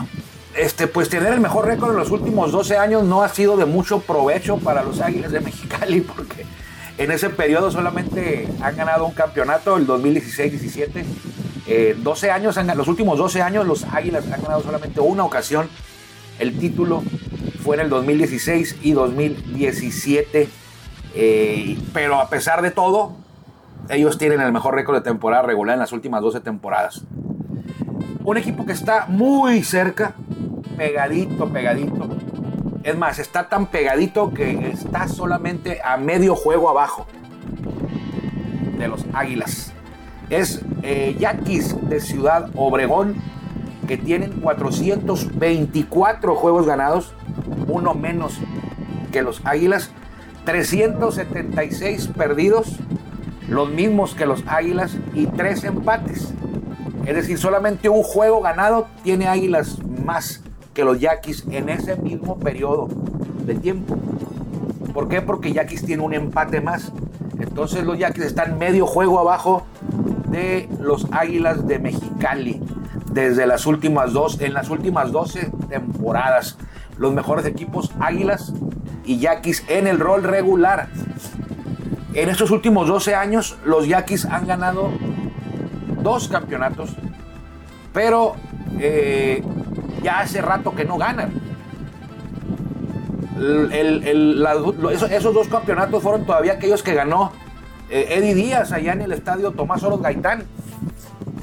este, 0.56 0.86
pues 0.86 1.08
tener 1.08 1.32
el 1.32 1.40
mejor 1.40 1.66
récord 1.66 1.92
en 1.92 1.96
los 1.96 2.10
últimos 2.10 2.52
12 2.52 2.76
años 2.76 3.04
no 3.04 3.22
ha 3.22 3.28
sido 3.28 3.56
de 3.56 3.64
mucho 3.64 4.00
provecho 4.00 4.58
para 4.58 4.82
los 4.82 5.00
Águilas 5.00 5.32
de 5.32 5.40
Mexicali 5.40 6.00
porque 6.16 6.44
en 6.98 7.10
ese 7.10 7.30
periodo 7.30 7.70
solamente 7.70 8.48
han 8.60 8.76
ganado 8.76 9.06
un 9.06 9.12
campeonato, 9.12 9.76
el 9.76 9.86
2016-17. 9.86 11.04
12 11.96 12.26
eh, 12.26 12.30
años, 12.30 12.58
los 12.76 12.88
últimos 12.88 13.18
12 13.18 13.40
años 13.40 13.66
los 13.66 13.84
Águilas 13.84 14.24
han 14.30 14.42
ganado 14.42 14.62
solamente 14.62 15.00
una 15.00 15.24
ocasión. 15.24 15.68
El 16.38 16.58
título 16.58 17.02
fue 17.62 17.76
en 17.76 17.82
el 17.82 17.88
2016 17.88 18.76
y 18.82 18.92
2017. 18.92 20.48
Eh, 21.14 21.78
pero 21.92 22.20
a 22.20 22.28
pesar 22.28 22.62
de 22.62 22.70
todo, 22.70 23.14
ellos 23.88 24.18
tienen 24.18 24.40
el 24.40 24.52
mejor 24.52 24.74
récord 24.74 24.96
de 24.96 25.02
temporada 25.02 25.42
regular 25.42 25.74
en 25.74 25.80
las 25.80 25.92
últimas 25.92 26.20
12 26.20 26.40
temporadas. 26.40 27.02
Un 28.24 28.36
equipo 28.36 28.64
que 28.64 28.72
está 28.72 29.06
muy 29.08 29.62
cerca, 29.64 30.14
pegadito, 30.82 31.48
pegadito. 31.48 32.08
Es 32.82 32.98
más, 32.98 33.20
está 33.20 33.48
tan 33.48 33.66
pegadito 33.66 34.34
que 34.34 34.70
está 34.70 35.06
solamente 35.06 35.80
a 35.84 35.96
medio 35.96 36.34
juego 36.34 36.68
abajo 36.68 37.06
de 38.78 38.88
los 38.88 39.06
Águilas. 39.12 39.72
Es 40.28 40.60
eh, 40.82 41.14
Yaquis 41.20 41.76
de 41.88 42.00
Ciudad 42.00 42.50
Obregón, 42.56 43.14
que 43.86 43.96
tienen 43.96 44.40
424 44.40 46.34
juegos 46.34 46.66
ganados, 46.66 47.14
uno 47.68 47.94
menos 47.94 48.40
que 49.12 49.22
los 49.22 49.40
Águilas, 49.44 49.92
376 50.46 52.08
perdidos, 52.08 52.80
los 53.48 53.70
mismos 53.70 54.16
que 54.16 54.26
los 54.26 54.42
Águilas 54.48 54.96
y 55.14 55.26
tres 55.26 55.62
empates. 55.62 56.34
Es 57.06 57.14
decir, 57.14 57.38
solamente 57.38 57.88
un 57.88 58.02
juego 58.02 58.40
ganado 58.40 58.88
tiene 59.04 59.28
Águilas 59.28 59.78
más 60.04 60.42
que 60.74 60.84
los 60.84 61.00
Yaquis 61.00 61.44
en 61.50 61.68
ese 61.68 61.96
mismo 61.96 62.38
periodo 62.38 62.88
de 63.44 63.54
tiempo. 63.54 63.96
¿Por 64.92 65.08
qué? 65.08 65.22
Porque 65.22 65.52
Yaquis 65.52 65.84
tiene 65.84 66.02
un 66.02 66.14
empate 66.14 66.60
más. 66.60 66.92
Entonces 67.38 67.84
los 67.84 67.98
Yaquis 67.98 68.24
están 68.24 68.58
medio 68.58 68.86
juego 68.86 69.18
abajo 69.18 69.66
de 70.28 70.68
los 70.80 71.06
Águilas 71.12 71.66
de 71.66 71.78
Mexicali 71.78 72.60
desde 73.12 73.46
las 73.46 73.66
últimas 73.66 74.12
dos, 74.12 74.40
en 74.40 74.54
las 74.54 74.70
últimas 74.70 75.12
12 75.12 75.50
temporadas. 75.68 76.56
Los 76.98 77.12
mejores 77.12 77.44
equipos 77.46 77.90
Águilas 78.00 78.52
y 79.04 79.18
Yaquis 79.18 79.64
en 79.68 79.86
el 79.86 79.98
rol 79.98 80.22
regular. 80.22 80.88
En 82.14 82.28
estos 82.28 82.50
últimos 82.50 82.88
12 82.88 83.14
años, 83.14 83.56
los 83.64 83.88
Yaquis 83.88 84.26
han 84.26 84.46
ganado 84.46 84.90
dos 86.02 86.28
campeonatos, 86.28 86.90
pero 87.92 88.34
eh, 88.78 89.42
ya 90.02 90.20
hace 90.20 90.40
rato 90.40 90.74
que 90.74 90.84
no 90.84 90.98
ganan. 90.98 91.32
esos, 95.10 95.34
dos 95.34 95.48
campeonatos 95.48 96.02
fueron 96.02 96.26
todavía 96.26 96.54
aquellos 96.54 96.82
que 96.82 96.94
ganó 96.94 97.32
eh, 97.90 98.06
Eddie 98.10 98.34
Díaz 98.34 98.72
allá 98.72 98.92
en 98.92 99.02
el 99.02 99.12
estadio 99.12 99.52
Tomás 99.52 99.82
Oros 99.82 100.02
Gaitán. 100.02 100.44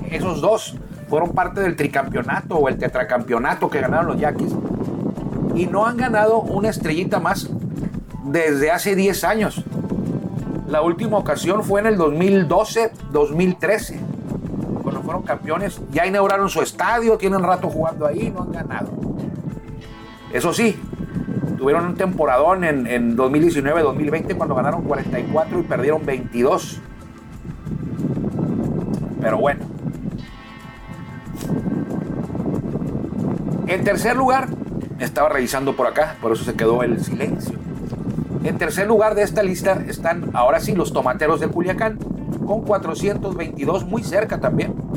Esos 0.09 0.41
dos 0.41 0.75
fueron 1.07 1.31
parte 1.31 1.61
del 1.61 1.75
tricampeonato 1.75 2.55
o 2.55 2.67
el 2.67 2.77
tetracampeonato 2.77 3.69
que 3.69 3.81
ganaron 3.81 4.07
los 4.07 4.19
Yaquis. 4.19 4.53
Y 5.55 5.65
no 5.65 5.85
han 5.85 5.97
ganado 5.97 6.41
una 6.41 6.69
estrellita 6.69 7.19
más 7.19 7.49
desde 8.25 8.71
hace 8.71 8.95
10 8.95 9.23
años. 9.23 9.63
La 10.67 10.81
última 10.81 11.17
ocasión 11.17 11.63
fue 11.63 11.81
en 11.81 11.87
el 11.87 11.97
2012-2013 11.97 14.08
fueron 15.09 15.23
campeones, 15.23 15.81
ya 15.91 16.05
inauguraron 16.05 16.49
su 16.49 16.61
estadio, 16.61 17.17
tienen 17.17 17.41
rato 17.41 17.67
jugando 17.67 18.05
ahí, 18.05 18.29
no 18.29 18.43
han 18.43 18.51
ganado. 18.51 18.91
Eso 20.31 20.53
sí, 20.53 20.79
tuvieron 21.57 21.83
un 21.83 21.95
temporadón 21.95 22.63
en, 22.63 22.85
en 22.85 23.17
2019-2020 23.17 24.37
cuando 24.37 24.53
ganaron 24.53 24.83
44 24.83 25.61
y 25.61 25.63
perdieron 25.63 26.05
22. 26.05 26.79
Pero 29.19 29.39
bueno. 29.39 29.65
En 33.65 33.83
tercer 33.83 34.15
lugar, 34.15 34.49
estaba 34.99 35.29
revisando 35.29 35.75
por 35.75 35.87
acá, 35.87 36.17
por 36.21 36.33
eso 36.33 36.43
se 36.43 36.53
quedó 36.53 36.83
el 36.83 37.03
silencio. 37.03 37.57
En 38.43 38.59
tercer 38.59 38.85
lugar 38.85 39.15
de 39.15 39.23
esta 39.23 39.41
lista 39.41 39.81
están 39.87 40.29
ahora 40.33 40.59
sí 40.59 40.75
los 40.75 40.93
tomateros 40.93 41.39
de 41.39 41.47
Culiacán, 41.47 41.97
con 42.45 42.61
422, 42.61 43.85
muy 43.85 44.03
cerca 44.03 44.39
también. 44.39 44.88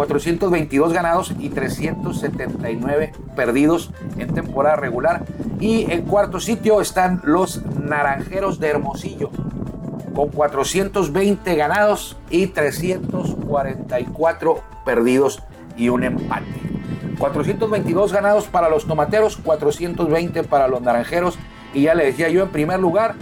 422 0.00 0.94
ganados 0.94 1.34
y 1.38 1.50
379 1.50 3.12
perdidos 3.36 3.90
en 4.16 4.32
temporada 4.32 4.76
regular. 4.76 5.26
Y 5.60 5.92
en 5.92 6.00
cuarto 6.02 6.40
sitio 6.40 6.80
están 6.80 7.20
los 7.22 7.62
Naranjeros 7.66 8.58
de 8.58 8.68
Hermosillo, 8.68 9.30
con 10.14 10.30
420 10.30 11.54
ganados 11.54 12.16
y 12.30 12.46
344 12.46 14.62
perdidos 14.86 15.42
y 15.76 15.90
un 15.90 16.04
empate. 16.04 16.46
422 17.18 18.14
ganados 18.14 18.46
para 18.46 18.70
los 18.70 18.86
tomateros, 18.86 19.36
420 19.36 20.44
para 20.44 20.66
los 20.66 20.80
naranjeros. 20.80 21.38
Y 21.74 21.82
ya 21.82 21.94
le 21.94 22.06
decía 22.06 22.30
yo 22.30 22.42
en 22.42 22.48
primer 22.48 22.80
lugar, 22.80 23.16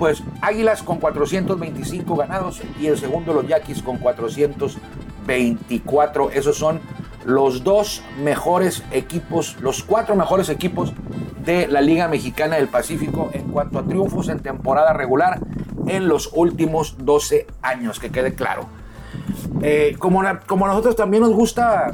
pues 0.00 0.24
Águilas 0.40 0.82
con 0.82 0.98
425 0.98 2.16
ganados 2.16 2.60
y 2.80 2.88
el 2.88 2.98
segundo 2.98 3.32
los 3.32 3.46
Yaquis 3.46 3.82
con 3.82 3.98
424. 5.24 6.30
Esos 6.30 6.56
son 6.56 6.80
los 7.24 7.64
dos 7.64 8.02
mejores 8.22 8.82
equipos, 8.90 9.56
los 9.60 9.82
cuatro 9.82 10.16
mejores 10.16 10.48
equipos 10.48 10.92
de 11.44 11.66
la 11.66 11.80
Liga 11.80 12.08
Mexicana 12.08 12.56
del 12.56 12.68
Pacífico 12.68 13.30
en 13.32 13.50
cuanto 13.50 13.78
a 13.78 13.82
triunfos 13.84 14.28
en 14.28 14.40
temporada 14.40 14.92
regular 14.92 15.40
en 15.86 16.08
los 16.08 16.30
últimos 16.34 16.96
12 16.98 17.46
años, 17.62 17.98
que 17.98 18.10
quede 18.10 18.34
claro. 18.34 18.66
Eh, 19.60 19.96
como, 19.98 20.22
como 20.46 20.66
a 20.66 20.68
nosotros 20.68 20.96
también 20.96 21.22
nos 21.22 21.32
gusta, 21.32 21.90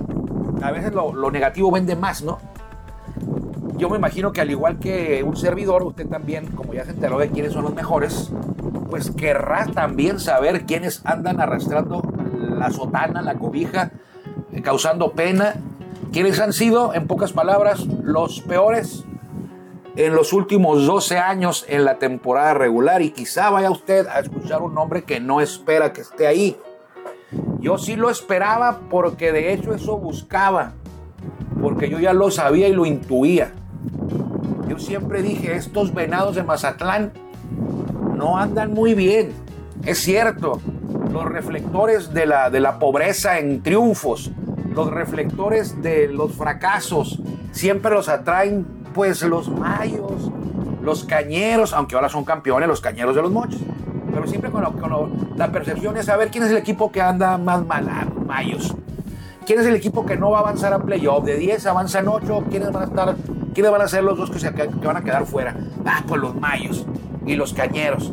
a 0.62 0.70
veces 0.70 0.92
lo, 0.92 1.12
lo 1.14 1.30
negativo 1.30 1.70
vende 1.70 1.96
más, 1.96 2.22
¿no? 2.22 2.38
yo 3.78 3.88
me 3.88 3.96
imagino 3.96 4.32
que 4.32 4.40
al 4.40 4.50
igual 4.50 4.78
que 4.78 5.22
un 5.22 5.36
servidor, 5.36 5.84
usted 5.84 6.06
también, 6.08 6.46
como 6.48 6.74
ya 6.74 6.84
se 6.84 6.90
enteró 6.90 7.18
de 7.18 7.30
quiénes 7.30 7.52
son 7.52 7.62
los 7.62 7.74
mejores, 7.74 8.30
pues 8.90 9.10
querrá 9.12 9.66
también 9.66 10.18
saber 10.18 10.66
quiénes 10.66 11.00
andan 11.04 11.40
arrastrando 11.40 12.02
la 12.58 12.70
sotana, 12.70 13.22
la 13.22 13.34
cobija, 13.34 13.92
eh, 14.52 14.62
causando 14.62 15.12
pena, 15.12 15.54
quiénes 16.12 16.40
han 16.40 16.52
sido, 16.52 16.94
en 16.94 17.06
pocas 17.06 17.32
palabras, 17.32 17.86
los 18.02 18.40
peores 18.40 19.04
en 19.98 20.14
los 20.14 20.32
últimos 20.32 20.86
12 20.86 21.18
años 21.18 21.64
en 21.68 21.84
la 21.84 21.98
temporada 21.98 22.54
regular 22.54 23.02
y 23.02 23.10
quizá 23.10 23.50
vaya 23.50 23.68
usted 23.68 24.06
a 24.06 24.20
escuchar 24.20 24.62
un 24.62 24.72
nombre 24.72 25.02
que 25.02 25.18
no 25.18 25.40
espera 25.40 25.92
que 25.92 26.02
esté 26.02 26.28
ahí. 26.28 26.56
Yo 27.58 27.78
sí 27.78 27.96
lo 27.96 28.08
esperaba 28.08 28.82
porque 28.90 29.32
de 29.32 29.52
hecho 29.52 29.74
eso 29.74 29.98
buscaba, 29.98 30.74
porque 31.60 31.90
yo 31.90 31.98
ya 31.98 32.12
lo 32.12 32.30
sabía 32.30 32.68
y 32.68 32.72
lo 32.72 32.86
intuía. 32.86 33.52
Yo 34.68 34.78
siempre 34.78 35.20
dije, 35.20 35.56
estos 35.56 35.92
venados 35.92 36.36
de 36.36 36.44
Mazatlán 36.44 37.12
no 38.14 38.38
andan 38.38 38.72
muy 38.72 38.94
bien. 38.94 39.32
Es 39.84 39.98
cierto, 39.98 40.60
los 41.12 41.24
reflectores 41.24 42.12
de 42.12 42.26
la, 42.26 42.50
de 42.50 42.60
la 42.60 42.78
pobreza 42.78 43.38
en 43.38 43.62
triunfos, 43.62 44.30
los 44.74 44.90
reflectores 44.90 45.80
de 45.82 46.08
los 46.08 46.32
fracasos, 46.32 47.20
siempre 47.52 47.92
los 47.92 48.08
atraen 48.08 48.66
pues 48.94 49.22
los 49.22 49.48
mayos, 49.48 50.30
los 50.82 51.04
cañeros, 51.04 51.72
aunque 51.72 51.94
ahora 51.94 52.08
son 52.08 52.24
campeones 52.24 52.68
los 52.68 52.80
cañeros 52.80 53.14
de 53.14 53.22
los 53.22 53.30
mochos. 53.30 53.60
Pero 54.12 54.26
siempre 54.26 54.50
con, 54.50 54.64
la 55.36 55.52
percepción 55.52 55.96
es 55.96 56.06
saber 56.06 56.30
quién 56.30 56.44
es 56.44 56.50
el 56.50 56.56
equipo 56.56 56.90
que 56.90 57.00
anda 57.00 57.38
más 57.38 57.64
mal, 57.64 57.88
mayos. 58.26 58.74
¿Quién 59.46 59.60
es 59.60 59.66
el 59.66 59.76
equipo 59.76 60.04
que 60.04 60.16
no 60.16 60.30
va 60.30 60.38
a 60.38 60.40
avanzar 60.40 60.72
a 60.72 60.78
playoff? 60.78 61.24
De 61.24 61.36
10 61.36 61.66
avanzan 61.66 62.06
8. 62.08 62.44
¿Quiénes 62.50 62.70
van 62.70 62.82
a 62.82 62.86
estar? 62.86 63.16
¿Quiénes 63.54 63.72
van 63.72 63.80
a 63.80 63.88
ser 63.88 64.04
los 64.04 64.18
dos 64.18 64.30
que, 64.30 64.38
se, 64.38 64.52
que 64.52 64.66
van 64.66 64.96
a 64.96 65.02
quedar 65.02 65.24
fuera? 65.24 65.56
Ah, 65.86 66.02
pues 66.06 66.20
los 66.20 66.34
mayos 66.34 66.84
y 67.24 67.34
los 67.34 67.54
cañeros. 67.54 68.12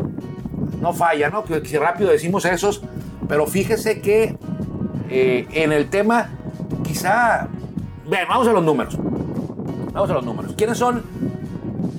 No 0.86 0.94
falla, 0.94 1.32
¿no? 1.32 1.44
Que, 1.44 1.62
rápido 1.80 2.12
decimos 2.12 2.46
esos. 2.46 2.84
Pero 3.28 3.48
fíjese 3.48 4.02
que 4.02 4.38
eh, 5.10 5.48
en 5.54 5.72
el 5.72 5.90
tema, 5.90 6.30
quizá. 6.84 7.48
Bien, 8.08 8.26
vamos 8.30 8.48
a 8.48 8.54
los 8.54 8.64
números. 8.64 8.96
Vamos 9.94 10.12
a 10.12 10.14
los 10.14 10.24
números. 10.24 10.54
¿Quiénes 10.56 10.78
son 10.78 11.02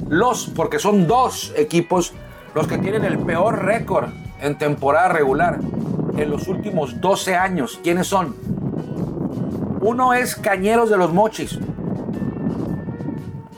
los? 0.09 0.47
Porque 0.55 0.78
son 0.78 1.09
dos 1.09 1.52
equipos 1.57 2.12
los 2.55 2.69
que 2.69 2.78
tienen 2.78 3.05
el 3.05 3.19
peor 3.19 3.64
récord 3.64 4.11
en 4.40 4.57
temporada 4.57 5.09
regular 5.09 5.59
en 6.16 6.31
los 6.31 6.47
últimos 6.47 7.00
12 7.00 7.35
años. 7.35 7.81
¿Quiénes 7.83 8.07
son? 8.07 8.37
Uno 9.81 10.14
es 10.14 10.37
Cañeros 10.37 10.90
de 10.90 10.97
los 10.97 11.12
Mochis. 11.12 11.59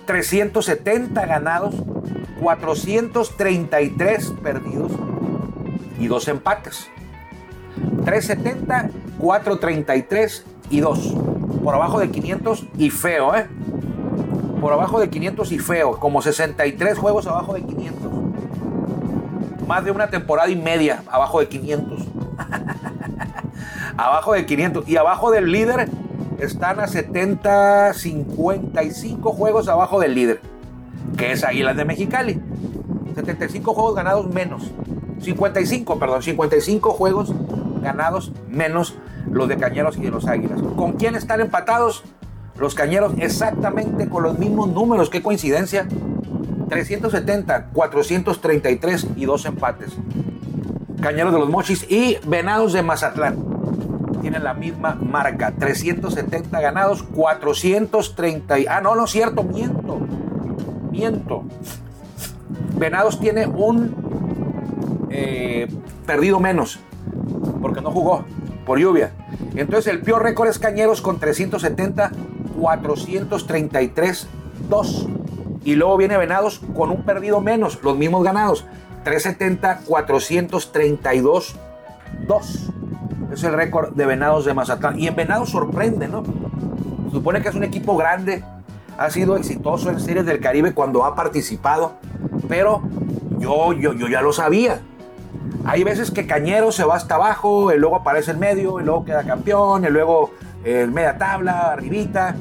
370 0.06 1.26
ganados, 1.26 1.74
433 2.40 4.32
perdidos 4.42 4.90
y 5.98 6.06
dos 6.06 6.28
empates. 6.28 6.88
370, 8.04 8.90
433 9.18 10.44
y 10.70 10.80
2. 10.80 11.14
Por 11.62 11.74
abajo 11.74 12.00
de 12.00 12.10
500 12.10 12.64
y 12.76 12.90
feo, 12.90 13.34
¿eh? 13.34 13.46
Por 14.60 14.72
abajo 14.72 15.00
de 15.00 15.08
500 15.08 15.52
y 15.52 15.58
feo. 15.58 15.98
Como 15.98 16.22
63 16.22 16.98
juegos 16.98 17.26
abajo 17.26 17.54
de 17.54 17.62
500. 17.62 18.12
Más 19.66 19.84
de 19.84 19.90
una 19.90 20.08
temporada 20.08 20.48
y 20.48 20.56
media 20.56 21.02
abajo 21.10 21.40
de 21.40 21.48
500. 21.48 22.00
abajo 23.96 24.32
de 24.32 24.46
500. 24.46 24.88
Y 24.88 24.96
abajo 24.96 25.30
del 25.30 25.52
líder 25.52 25.88
están 26.38 26.80
a 26.80 26.86
70, 26.86 27.92
55 27.92 29.32
juegos 29.32 29.68
abajo 29.68 30.00
del 30.00 30.14
líder. 30.14 30.40
Que 31.16 31.32
es 31.32 31.44
Águilas 31.44 31.76
de 31.76 31.84
Mexicali. 31.84 32.40
75 33.14 33.74
juegos 33.74 33.94
ganados 33.94 34.28
menos. 34.28 34.70
55, 35.20 35.98
perdón, 35.98 36.22
55 36.22 36.90
juegos 36.90 37.32
ganados 37.82 38.32
menos 38.48 38.96
los 39.30 39.48
de 39.48 39.56
Cañeros 39.56 39.96
y 39.96 40.02
de 40.02 40.10
los 40.10 40.26
Águilas. 40.26 40.60
¿Con 40.76 40.92
quién 40.92 41.14
están 41.14 41.40
empatados? 41.40 42.04
Los 42.58 42.74
Cañeros 42.74 43.12
exactamente 43.18 44.08
con 44.08 44.22
los 44.22 44.38
mismos 44.38 44.68
números. 44.68 45.10
Qué 45.10 45.22
coincidencia. 45.22 45.86
370, 46.68 47.68
433 47.72 49.06
y 49.16 49.24
dos 49.24 49.44
empates. 49.46 49.92
Cañeros 51.00 51.32
de 51.32 51.38
los 51.38 51.48
Mochis 51.48 51.86
y 51.88 52.18
Venados 52.26 52.72
de 52.72 52.82
Mazatlán. 52.82 53.36
Tienen 54.20 54.42
la 54.42 54.54
misma 54.54 54.94
marca. 55.00 55.52
370 55.56 56.60
ganados, 56.60 57.02
430. 57.04 58.56
Ah, 58.68 58.80
no, 58.80 58.96
no 58.96 59.04
es 59.04 59.10
cierto, 59.10 59.44
miento. 59.44 60.00
Miento. 60.90 61.44
Venados 62.76 63.20
tiene 63.20 63.46
un 63.46 64.07
eh, 65.20 65.68
perdido 66.06 66.38
menos 66.38 66.78
porque 67.60 67.80
no 67.80 67.90
jugó 67.90 68.24
por 68.64 68.78
lluvia. 68.78 69.12
Entonces 69.56 69.92
el 69.92 70.00
peor 70.00 70.22
récord 70.22 70.48
es 70.48 70.58
Cañeros 70.58 71.00
con 71.00 71.18
370, 71.18 72.12
433, 72.60 74.28
2. 74.68 75.08
Y 75.64 75.74
luego 75.74 75.96
viene 75.96 76.16
Venados 76.16 76.60
con 76.76 76.90
un 76.90 77.02
perdido 77.02 77.40
menos, 77.40 77.78
los 77.82 77.96
mismos 77.96 78.22
ganados. 78.22 78.64
370, 79.04 79.80
432, 79.86 81.56
2. 82.26 82.70
Es 83.32 83.44
el 83.44 83.52
récord 83.52 83.94
de 83.94 84.06
Venados 84.06 84.44
de 84.44 84.54
Mazatlán. 84.54 84.98
Y 85.00 85.08
en 85.08 85.16
Venados 85.16 85.50
sorprende, 85.50 86.08
¿no? 86.08 86.22
Supone 87.10 87.42
que 87.42 87.48
es 87.48 87.54
un 87.54 87.64
equipo 87.64 87.96
grande, 87.96 88.44
ha 88.98 89.10
sido 89.10 89.36
exitoso 89.36 89.90
en 89.90 89.98
series 89.98 90.26
del 90.26 90.40
Caribe 90.40 90.74
cuando 90.74 91.04
ha 91.04 91.14
participado, 91.14 91.94
pero 92.48 92.82
yo, 93.38 93.72
yo, 93.72 93.94
yo 93.94 94.08
ya 94.08 94.20
lo 94.20 94.32
sabía. 94.32 94.82
Hay 95.64 95.84
veces 95.84 96.10
que 96.10 96.26
Cañero 96.26 96.72
se 96.72 96.84
va 96.84 96.96
hasta 96.96 97.16
abajo, 97.16 97.72
y 97.72 97.78
luego 97.78 97.96
aparece 97.96 98.30
en 98.30 98.38
medio, 98.38 98.80
y 98.80 98.84
luego 98.84 99.04
queda 99.04 99.24
campeón, 99.24 99.84
y 99.84 99.88
luego 99.88 100.30
en 100.64 100.76
eh, 100.76 100.86
media 100.86 101.18
tabla, 101.18 101.72
arribita. 101.72 102.34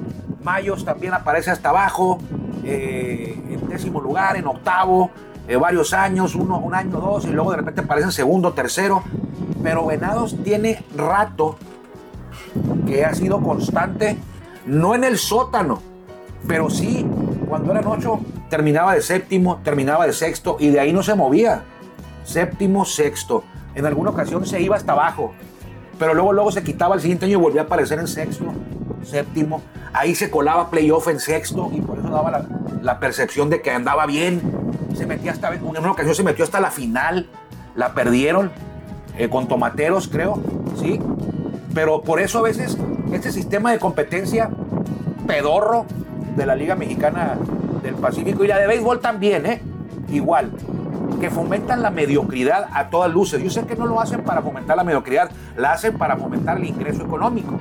Mayos 0.43 0.85
también 0.85 1.13
aparece 1.13 1.51
hasta 1.51 1.69
abajo, 1.69 2.19
eh, 2.63 3.37
en 3.49 3.67
décimo 3.67 3.99
lugar, 3.99 4.37
en 4.37 4.47
octavo, 4.47 5.11
eh, 5.47 5.57
varios 5.57 5.93
años, 5.93 6.35
uno, 6.35 6.57
un 6.57 6.73
año, 6.73 6.99
dos, 6.99 7.25
y 7.25 7.29
luego 7.29 7.51
de 7.51 7.57
repente 7.57 7.81
aparece 7.81 8.05
en 8.07 8.11
segundo, 8.13 8.53
tercero. 8.53 9.03
Pero 9.61 9.85
Venados 9.85 10.35
tiene 10.43 10.83
rato 10.95 11.57
que 12.85 13.03
ha 13.03 13.13
sido 13.13 13.41
constante, 13.41 14.17
no 14.65 14.95
en 14.95 15.03
el 15.03 15.17
sótano, 15.17 15.81
pero 16.47 16.69
sí, 16.69 17.05
cuando 17.49 17.71
eran 17.71 17.87
ocho, 17.87 18.19
terminaba 18.49 18.93
de 18.93 19.01
séptimo, 19.01 19.57
terminaba 19.63 20.05
de 20.05 20.13
sexto, 20.13 20.57
y 20.59 20.69
de 20.69 20.79
ahí 20.79 20.93
no 20.93 21.03
se 21.03 21.15
movía 21.15 21.63
séptimo, 22.27 22.85
sexto. 22.85 23.43
En 23.73 23.85
alguna 23.85 24.11
ocasión 24.11 24.45
se 24.45 24.61
iba 24.61 24.75
hasta 24.75 24.91
abajo, 24.91 25.33
pero 25.97 26.13
luego, 26.13 26.33
luego 26.33 26.51
se 26.51 26.63
quitaba 26.63 26.95
el 26.95 27.01
siguiente 27.01 27.25
año 27.25 27.37
y 27.39 27.41
volvía 27.41 27.61
a 27.61 27.63
aparecer 27.65 27.99
en 27.99 28.07
sexto, 28.07 28.45
séptimo. 29.03 29.61
Ahí 29.93 30.13
se 30.13 30.29
colaba 30.29 30.69
playoff 30.69 31.07
en 31.07 31.19
sexto 31.19 31.71
y 31.73 31.81
por 31.81 31.97
eso 31.97 32.09
daba 32.09 32.45
la, 32.81 32.99
percepción 32.99 33.49
de 33.49 33.61
que 33.61 33.71
andaba 33.71 34.05
bien. 34.05 34.41
Se 34.95 35.05
metía 35.05 35.31
hasta, 35.31 35.53
en 35.53 35.63
una 35.63 35.91
ocasión 35.91 36.15
se 36.15 36.23
metió 36.23 36.43
hasta 36.43 36.59
la 36.59 36.71
final, 36.71 37.27
la 37.75 37.93
perdieron 37.93 38.51
eh, 39.17 39.29
con 39.29 39.47
tomateros, 39.47 40.07
creo, 40.07 40.41
¿sí? 40.79 40.99
Pero 41.73 42.01
por 42.01 42.19
eso 42.19 42.39
a 42.39 42.41
veces 42.41 42.77
este 43.13 43.31
sistema 43.31 43.71
de 43.71 43.79
competencia 43.79 44.49
pedorro 45.27 45.85
de 46.35 46.45
la 46.45 46.55
Liga 46.55 46.75
Mexicana 46.75 47.37
del 47.83 47.95
Pacífico 47.95 48.43
y 48.43 48.47
la 48.47 48.57
de 48.57 48.67
béisbol 48.67 48.99
también, 48.99 49.45
¿eh? 49.45 49.61
Igual 50.09 50.51
que 51.19 51.29
fomentan 51.29 51.81
la 51.81 51.89
mediocridad 51.89 52.67
a 52.73 52.89
todas 52.89 53.11
luces. 53.11 53.41
Yo 53.41 53.49
sé 53.49 53.65
que 53.65 53.75
no 53.75 53.85
lo 53.85 53.99
hacen 53.99 54.23
para 54.23 54.41
fomentar 54.41 54.77
la 54.77 54.83
mediocridad, 54.83 55.29
la 55.55 55.73
hacen 55.73 55.97
para 55.97 56.17
fomentar 56.17 56.57
el 56.57 56.65
ingreso 56.65 57.03
económico. 57.03 57.59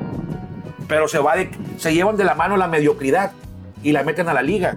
Pero 0.89 1.09
se, 1.09 1.19
va 1.19 1.35
se 1.79 1.95
llevan 1.95 2.17
de 2.17 2.25
la 2.25 2.35
mano 2.35 2.57
la 2.57 2.69
mediocridad 2.69 3.33
y 3.83 3.93
la 3.93 4.03
meten 4.03 4.29
a 4.29 4.35
la 4.35 4.43
liga. 4.43 4.77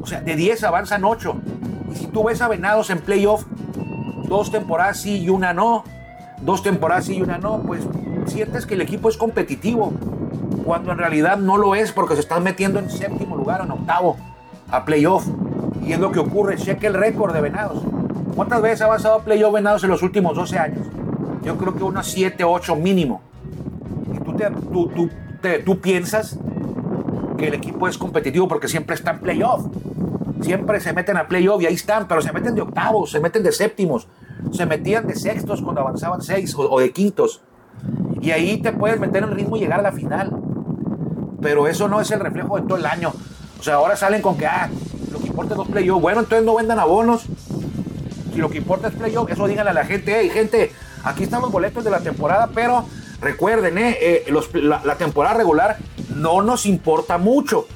O 0.00 0.06
sea, 0.06 0.20
de 0.20 0.36
10 0.36 0.64
avanzan 0.64 1.04
8. 1.04 1.36
Y 1.92 1.96
si 1.96 2.06
tú 2.06 2.24
ves 2.24 2.40
a 2.42 2.48
Venados 2.48 2.90
en 2.90 2.98
playoff, 2.98 3.44
dos 4.28 4.50
temporadas 4.50 5.00
sí 5.00 5.20
y 5.20 5.28
una 5.28 5.52
no, 5.52 5.84
dos 6.40 6.62
temporadas 6.62 7.06
sí 7.06 7.16
y 7.16 7.22
una 7.22 7.38
no, 7.38 7.60
pues 7.62 7.82
sientes 8.26 8.66
que 8.66 8.74
el 8.74 8.80
equipo 8.80 9.08
es 9.08 9.16
competitivo, 9.16 9.92
cuando 10.64 10.92
en 10.92 10.98
realidad 10.98 11.36
no 11.38 11.56
lo 11.56 11.74
es 11.74 11.92
porque 11.92 12.14
se 12.14 12.20
están 12.20 12.42
metiendo 12.42 12.78
en 12.78 12.90
séptimo 12.90 13.36
lugar 13.36 13.60
o 13.60 13.64
en 13.64 13.72
octavo 13.72 14.16
a 14.70 14.84
playoff. 14.84 15.26
Y 15.84 15.92
es 15.92 15.98
lo 15.98 16.12
que 16.12 16.20
ocurre, 16.20 16.56
cheque 16.56 16.86
el 16.86 16.94
récord 16.94 17.34
de 17.34 17.40
Venados. 17.40 17.82
¿Cuántas 18.34 18.62
veces 18.62 18.80
ha 18.82 18.86
avanzado 18.86 19.20
playoff 19.20 19.52
Venados 19.52 19.84
en 19.84 19.90
los 19.90 20.02
últimos 20.02 20.34
12 20.34 20.58
años? 20.58 20.86
Yo 21.44 21.58
creo 21.58 21.74
que 21.74 21.84
unas 21.84 22.06
7, 22.06 22.44
8 22.44 22.76
mínimo. 22.76 23.20
Y 24.14 24.18
tú, 24.18 24.34
tú, 24.94 25.10
tú 25.64 25.80
piensas 25.80 26.38
que 27.36 27.48
el 27.48 27.54
equipo 27.54 27.88
es 27.88 27.98
competitivo 27.98 28.48
porque 28.48 28.68
siempre 28.68 28.94
está 28.94 29.10
en 29.12 29.20
playoff. 29.20 29.66
Siempre 30.40 30.80
se 30.80 30.92
meten 30.92 31.16
a 31.16 31.28
playoff 31.28 31.62
y 31.62 31.66
ahí 31.66 31.74
están, 31.74 32.08
pero 32.08 32.22
se 32.22 32.32
meten 32.32 32.54
de 32.54 32.62
octavos, 32.62 33.10
se 33.10 33.20
meten 33.20 33.42
de 33.42 33.52
séptimos, 33.52 34.08
se 34.50 34.66
metían 34.66 35.06
de 35.06 35.14
sextos 35.14 35.60
cuando 35.60 35.82
avanzaban 35.82 36.22
seis 36.22 36.54
o, 36.56 36.80
de 36.80 36.90
quintos. 36.90 37.42
Y 38.20 38.30
ahí 38.30 38.58
te 38.62 38.72
puedes 38.72 38.98
meter 38.98 39.24
en 39.24 39.32
ritmo 39.32 39.56
y 39.56 39.60
llegar 39.60 39.80
a 39.80 39.82
la 39.82 39.92
final. 39.92 40.32
Pero 41.40 41.66
eso 41.66 41.88
no 41.88 42.00
es 42.00 42.10
el 42.10 42.20
reflejo 42.20 42.56
de 42.56 42.62
todo 42.62 42.78
el 42.78 42.86
año. 42.86 43.12
O 43.58 43.62
sea, 43.62 43.74
ahora 43.74 43.96
salen 43.96 44.22
con 44.22 44.36
que, 44.36 44.46
ah, 44.46 44.68
lo 45.12 45.18
que 45.18 45.26
importa 45.26 45.54
es 45.54 45.58
los 45.58 45.68
playoffs. 45.68 46.02
Bueno, 46.02 46.20
entonces 46.20 46.46
no 46.46 46.54
vendan 46.54 46.78
abonos 46.78 47.26
si 48.32 48.38
lo 48.38 48.50
que 48.50 48.58
importa 48.58 48.88
es 48.88 48.94
playoff, 48.94 49.30
eso 49.30 49.46
díganle 49.46 49.70
a 49.70 49.74
la 49.74 49.84
gente, 49.84 50.16
hey, 50.18 50.30
gente, 50.32 50.72
aquí 51.04 51.24
están 51.24 51.42
los 51.42 51.52
boletos 51.52 51.84
de 51.84 51.90
la 51.90 52.00
temporada, 52.00 52.50
pero 52.54 52.86
recuerden, 53.20 53.78
eh, 53.78 53.98
eh 54.00 54.32
la, 54.62 54.96
temporada 54.96 55.34
regular 55.34 55.76
no 56.16 56.42
nos 56.42 56.66
importa 56.66 57.18
mucho. 57.18 57.66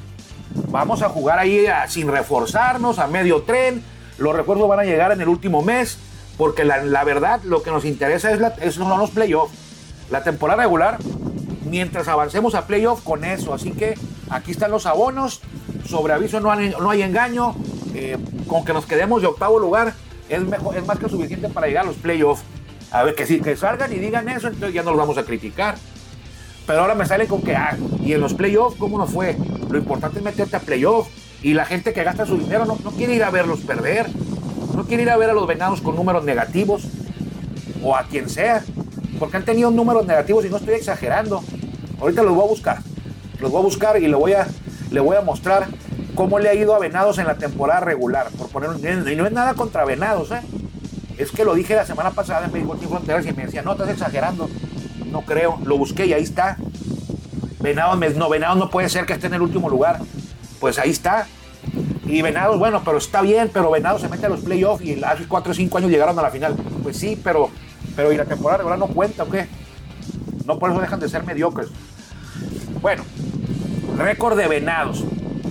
Vamos 0.71 1.03
a 1.03 1.09
jugar 1.09 1.39
ahí 1.39 1.67
sin 1.89 2.09
reforzarnos, 2.09 2.99
a 2.99 3.07
medio 3.07 3.43
tren. 3.43 3.83
Los 4.19 4.35
refuerzos 4.35 4.69
van 4.69 4.81
a 4.81 4.85
llegar 4.85 5.13
en 5.13 5.21
el 5.21 5.29
último 5.29 5.63
mes, 5.63 5.99
porque 6.39 6.65
la, 6.65 7.05
verdad 7.05 7.43
lo 7.45 7.63
que 7.63 7.71
nos 7.71 7.85
interesa 7.85 8.31
es, 8.31 8.41
la, 8.41 8.55
no 8.79 8.97
los 8.97 9.11
playoffs. 9.11 9.55
La 10.11 10.23
temporada 10.23 10.63
regular, 10.63 10.99
mientras 11.65 12.09
avancemos 12.09 12.55
a 12.55 12.67
playoff 12.67 13.03
con 13.03 13.25
eso. 13.25 13.53
Así 13.53 13.73
que 13.73 13.95
aquí 14.31 14.53
están 14.53 14.71
los 14.71 14.87
abonos. 14.87 15.43
Sobre 15.87 16.15
aviso 16.15 16.41
no 16.41 16.51
hay, 16.51 16.71
no 16.71 16.91
hay 16.91 17.03
engaño. 17.03 17.55
Eh, 17.95 18.17
con 18.47 18.65
que 18.65 18.73
nos 18.73 18.87
quedemos 18.87 19.23
de 19.23 19.29
octavo 19.29 19.59
lugar 19.59 19.95
es, 20.29 20.43
mejor, 20.43 20.77
es 20.77 20.87
más 20.87 20.99
que 20.99 21.09
suficiente 21.09 21.49
para 21.49 21.67
llegar 21.67 21.85
a 21.85 21.89
los 21.89 21.97
playoffs. 21.97 22.43
A 22.91 23.03
ver, 23.03 23.15
que, 23.15 23.27
si, 23.27 23.41
que 23.41 23.57
salgan 23.57 23.93
y 23.93 23.97
digan 23.97 24.29
eso, 24.29 24.49
entonces 24.49 24.75
ya 24.75 24.83
no 24.83 24.91
los 24.91 24.99
vamos 24.99 25.19
a 25.19 25.25
criticar. 25.25 25.77
Pero 26.67 26.81
ahora 26.81 26.95
me 26.95 27.07
sale 27.07 27.27
con 27.27 27.43
que, 27.43 27.55
ah, 27.55 27.77
y 28.05 28.13
en 28.13 28.21
los 28.21 28.35
playoffs, 28.35 28.77
¿cómo 28.79 28.99
nos 28.99 29.11
fue? 29.11 29.37
Lo 29.71 29.79
importante 29.79 30.19
es 30.19 30.25
meterte 30.25 30.57
a 30.57 30.61
playoffs. 30.61 31.11
Y 31.43 31.55
la 31.55 31.65
gente 31.65 31.93
que 31.93 32.03
gasta 32.03 32.27
su 32.27 32.39
dinero 32.39 32.65
no, 32.65 32.79
no 32.83 32.91
quiere 32.93 33.15
ir 33.15 33.23
a 33.23 33.31
verlos 33.31 33.61
perder. 33.61 34.07
No 34.75 34.85
quiere 34.85 35.05
ir 35.05 35.11
a 35.11 35.17
ver 35.17 35.31
a 35.31 35.33
los 35.33 35.47
venados 35.47 35.81
con 35.81 35.95
números 35.95 36.25
negativos. 36.25 36.85
O 37.83 37.95
a 37.95 38.05
quien 38.05 38.29
sea. 38.29 38.65
Porque 39.19 39.37
han 39.37 39.45
tenido 39.45 39.71
números 39.71 40.07
negativos 40.07 40.45
y 40.45 40.49
no 40.49 40.57
estoy 40.57 40.75
exagerando. 40.75 41.43
Ahorita 42.01 42.23
los 42.23 42.35
voy 42.35 42.45
a 42.45 42.49
buscar. 42.49 42.79
Los 43.41 43.51
voy 43.51 43.61
a 43.61 43.65
buscar 43.65 44.03
y 44.03 44.09
le 44.09 44.17
voy 44.17 44.33
a, 44.33 44.47
le 44.91 45.01
voy 45.01 45.17
a 45.17 45.21
mostrar 45.21 45.69
cómo 46.17 46.41
le 46.41 46.49
ha 46.49 46.55
ido 46.55 46.75
a 46.75 46.81
Venados 46.81 47.19
en 47.19 47.27
la 47.27 47.37
temporada 47.37 47.81
regular, 47.81 48.31
por 48.37 48.49
poner 48.49 48.71
y 49.09 49.15
no 49.15 49.27
es 49.27 49.33
nada 49.33 49.55
contra 49.55 49.85
Venados, 49.85 50.33
¿eh? 50.33 50.41
Es 51.19 51.31
que 51.31 51.45
lo 51.45 51.55
dije 51.55 51.77
la 51.77 51.87
semana 51.87 52.11
pasada 52.11 52.47
en 52.47 52.53
Béisbol 52.53 52.81
Sin 52.81 52.89
Fronteras 52.89 53.25
y 53.25 53.33
me 53.33 53.47
decía, 53.47 53.63
no, 53.63 53.73
estás 53.73 53.89
exagerando. 53.89 54.51
No 55.11 55.23
creo, 55.23 55.59
lo 55.65 55.79
busqué 55.79 56.07
y 56.07 56.13
ahí 56.13 56.23
está. 56.23 56.57
Venados, 57.61 58.17
no, 58.17 58.29
Venados 58.29 58.59
no 58.59 58.69
puede 58.71 58.89
ser 58.89 59.07
que 59.07 59.15
esté 59.15 59.29
en 59.29 59.35
el 59.35 59.43
último 59.43 59.71
lugar. 59.71 60.01
Pues 60.61 60.79
ahí 60.79 60.91
está. 60.91 61.27
Y 62.05 62.21
Venados, 62.21 62.59
bueno, 62.59 62.83
pero 62.85 62.99
está 62.99 63.23
bien, 63.23 63.51
pero 63.53 63.71
Venados 63.71 64.03
se 64.03 64.09
mete 64.09 64.27
a 64.27 64.29
los 64.29 64.41
playoffs 64.41 64.85
y 64.85 65.03
hace 65.03 65.27
4 65.27 65.53
o 65.53 65.55
5 65.55 65.79
años 65.79 65.91
llegaron 65.91 66.19
a 66.19 66.23
la 66.23 66.31
final. 66.31 66.55
Pues 66.83 66.99
sí, 66.99 67.19
pero, 67.23 67.51
pero 67.95 68.13
¿y 68.13 68.17
la 68.17 68.27
temporada 68.27 68.59
regular 68.59 68.79
no 68.79 68.87
cuenta 68.89 69.23
o 69.23 69.31
qué? 69.31 69.49
No 70.45 70.59
por 70.59 70.71
eso 70.71 70.81
dejan 70.81 71.01
de 71.01 71.09
ser 71.09 71.25
mediocres. 71.25 71.69
Bueno, 72.83 73.05
récord 73.97 74.37
de 74.37 74.49
venados 74.49 75.03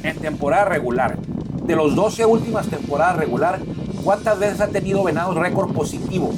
en 0.08 0.18
temporada 0.18 0.65
regular. 0.65 1.18
De 1.65 1.76
los 1.76 1.96
12 1.96 2.26
últimas 2.26 2.68
temporadas 2.68 3.18
regular, 3.18 3.60
¿cuántas 4.04 4.38
veces 4.39 4.62
ha 4.62 4.68
tenido 4.68 5.04
venados 5.04 5.36
récord 5.36 5.74
positivo 5.74 6.32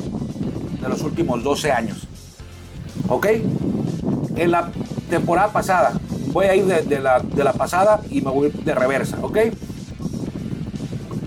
de 0.81 0.89
los 0.89 1.01
últimos 1.01 1.43
12 1.43 1.71
años? 1.71 2.07
¿Ok? 3.09 3.27
En 4.35 4.51
la 4.51 4.71
temporada 5.09 5.51
pasada, 5.51 5.93
voy 6.31 6.45
a 6.45 6.55
ir 6.55 6.65
de, 6.65 6.99
la, 6.99 7.19
de 7.19 7.43
la 7.43 7.53
pasada 7.53 8.01
y 8.09 8.21
me 8.21 8.31
voy 8.31 8.51
de 8.51 8.75
reversa, 8.75 9.17
¿ok? 9.21 9.37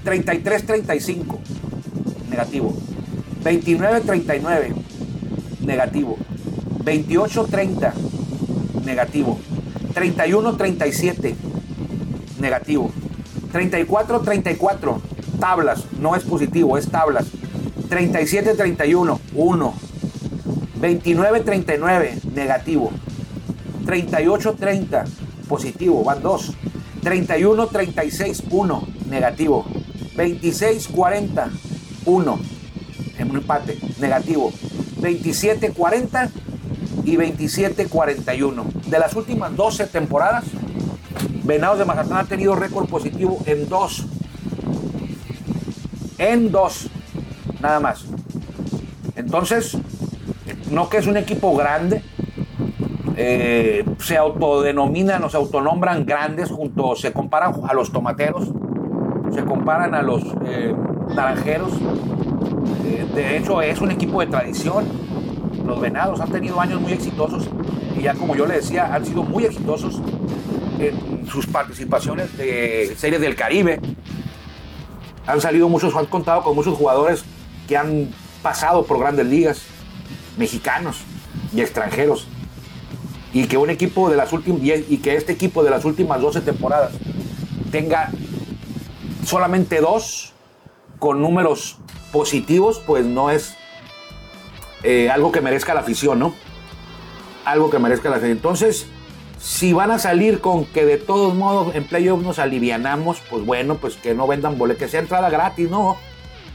33-35, 0.04 1.38
negativo. 2.30 2.74
29-39, 3.44 4.74
negativo. 5.64 6.16
28-30, 6.84 7.92
negativo. 8.84 9.38
31-37, 9.94 11.34
negativo. 12.40 12.90
34-34, 13.52 15.00
tablas, 15.38 15.84
no 15.98 16.14
es 16.14 16.24
positivo, 16.24 16.78
es 16.78 16.88
tablas. 16.88 17.26
37-31, 17.88 19.18
1. 19.34 19.74
29-39, 20.80 22.24
negativo. 22.34 22.90
38-30, 23.84 25.04
positivo, 25.48 26.04
van 26.04 26.22
2. 26.22 26.52
31-36, 27.02 28.44
1, 28.50 28.88
negativo. 29.08 29.66
26-40, 30.16 31.50
1, 32.04 32.38
en 33.18 33.30
un 33.30 33.36
empate, 33.36 33.78
negativo. 33.98 34.52
27-40 35.00 36.30
y 37.04 37.16
27-41. 37.16 38.64
De 38.86 38.98
las 38.98 39.14
últimas 39.14 39.56
12 39.56 39.86
temporadas, 39.86 40.44
Venados 41.44 41.78
de 41.78 41.84
Mazatlán 41.84 42.18
ha 42.18 42.24
tenido 42.24 42.54
récord 42.54 42.88
positivo 42.88 43.38
en 43.46 43.68
dos. 43.68 44.06
En 46.18 46.50
dos. 46.50 46.88
Nada 47.60 47.80
más. 47.80 48.06
Entonces, 49.16 49.76
no 50.70 50.88
que 50.88 50.98
es 50.98 51.06
un 51.06 51.16
equipo 51.16 51.54
grande, 51.56 52.02
eh, 53.16 53.84
se 53.98 54.16
autodenominan, 54.16 55.28
se 55.28 55.36
autonombran 55.36 56.06
grandes, 56.06 56.50
junto, 56.50 56.96
se 56.96 57.12
comparan 57.12 57.52
a 57.68 57.74
los 57.74 57.92
tomateros, 57.92 58.50
se 59.32 59.44
comparan 59.44 59.94
a 59.94 60.02
los 60.02 60.22
eh, 60.46 60.74
naranjeros. 61.14 61.72
Eh, 62.86 63.06
de 63.14 63.36
hecho, 63.36 63.60
es 63.60 63.80
un 63.80 63.90
equipo 63.90 64.20
de 64.20 64.28
tradición. 64.28 64.86
Los 65.66 65.80
venados 65.80 66.20
han 66.20 66.30
tenido 66.30 66.60
años 66.60 66.80
muy 66.80 66.92
exitosos 66.92 67.48
y 67.98 68.02
ya 68.02 68.14
como 68.14 68.34
yo 68.34 68.46
le 68.46 68.54
decía, 68.54 68.94
han 68.94 69.04
sido 69.04 69.22
muy 69.22 69.44
exitosos 69.44 70.00
sus 71.30 71.46
participaciones 71.46 72.36
de 72.36 72.94
series 72.98 73.20
del 73.20 73.36
Caribe. 73.36 73.80
Han 75.26 75.40
salido 75.40 75.68
muchos, 75.68 75.94
han 75.94 76.06
contado 76.06 76.42
con 76.42 76.54
muchos 76.54 76.76
jugadores 76.76 77.24
que 77.68 77.76
han 77.76 78.10
pasado 78.42 78.84
por 78.84 78.98
grandes 78.98 79.26
ligas, 79.26 79.62
mexicanos 80.36 80.98
y 81.54 81.60
extranjeros. 81.60 82.26
Y 83.32 83.46
que 83.46 83.56
un 83.56 83.70
equipo 83.70 84.10
de 84.10 84.16
las 84.16 84.32
últimas 84.32 84.60
y 84.62 84.98
que 84.98 85.14
este 85.14 85.32
equipo 85.32 85.62
de 85.62 85.70
las 85.70 85.84
últimas 85.84 86.20
12 86.20 86.40
temporadas 86.40 86.92
tenga 87.70 88.10
solamente 89.24 89.80
dos 89.80 90.32
con 90.98 91.20
números 91.20 91.78
positivos, 92.12 92.82
pues 92.84 93.06
no 93.06 93.30
es 93.30 93.54
eh, 94.82 95.10
algo 95.10 95.30
que 95.30 95.40
merezca 95.40 95.74
la 95.74 95.80
afición, 95.80 96.18
¿no? 96.18 96.34
Algo 97.44 97.70
que 97.70 97.78
merezca 97.78 98.10
la 98.10 98.16
afición. 98.16 98.36
Entonces, 98.36 98.88
si 99.40 99.72
van 99.72 99.90
a 99.90 99.98
salir 99.98 100.40
con 100.40 100.66
que 100.66 100.84
de 100.84 100.98
todos 100.98 101.34
modos 101.34 101.74
en 101.74 101.84
playoff 101.84 102.22
nos 102.22 102.38
alivianamos, 102.38 103.22
pues 103.30 103.44
bueno, 103.44 103.76
pues 103.76 103.96
que 103.96 104.14
no 104.14 104.26
vendan 104.26 104.58
boletos, 104.58 104.82
que 104.82 104.88
sea 104.88 105.00
entrada 105.00 105.30
gratis, 105.30 105.70
¿no? 105.70 105.96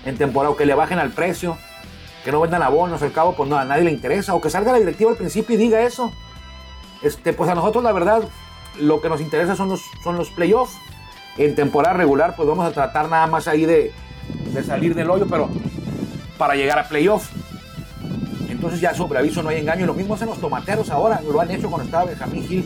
En 0.05 0.17
temporada, 0.17 0.51
o 0.51 0.55
que 0.55 0.67
le 0.67 0.75
bajen 0.75 0.99
al 0.99 1.11
precio, 1.11 1.57
que 2.23 2.31
no 2.31 2.39
vendan 2.39 2.61
abonos, 2.61 3.01
al 3.01 3.11
cabo, 3.11 3.33
pues 3.33 3.49
no, 3.49 3.57
a 3.57 3.65
nadie 3.65 3.85
le 3.85 3.91
interesa, 3.91 4.35
o 4.35 4.41
que 4.41 4.51
salga 4.51 4.71
la 4.71 4.77
directiva 4.77 5.09
al 5.09 5.17
principio 5.17 5.55
y 5.55 5.57
diga 5.57 5.81
eso. 5.81 6.11
Este, 7.01 7.33
pues 7.33 7.49
a 7.49 7.55
nosotros 7.55 7.83
la 7.83 7.91
verdad, 7.91 8.23
lo 8.79 9.01
que 9.01 9.09
nos 9.09 9.19
interesa 9.19 9.55
son 9.55 9.69
los, 9.69 9.81
son 10.03 10.15
los 10.15 10.29
playoffs. 10.29 10.77
En 11.37 11.55
temporada 11.55 11.95
regular, 11.95 12.35
pues 12.35 12.47
vamos 12.47 12.67
a 12.67 12.71
tratar 12.71 13.09
nada 13.09 13.25
más 13.25 13.47
ahí 13.47 13.65
de, 13.65 13.91
de 14.53 14.63
salir 14.63 14.93
del 14.93 15.09
hoyo, 15.09 15.25
pero 15.27 15.49
para 16.37 16.55
llegar 16.55 16.77
a 16.77 16.87
playoff. 16.87 17.29
Entonces 18.65 18.81
ya 18.81 18.95
sobre 18.95 19.19
aviso 19.19 19.43
no 19.43 19.49
hay 19.49 19.59
engaño. 19.59 19.85
Lo 19.85 19.93
mismo 19.93 20.15
hacen 20.15 20.27
los 20.27 20.41
tomateros 20.41 20.89
ahora, 20.89 21.21
lo 21.21 21.39
han 21.39 21.51
hecho 21.51 21.69
cuando 21.69 21.85
estaba 21.85 22.05
Benjamín 22.05 22.47
Gil, 22.47 22.65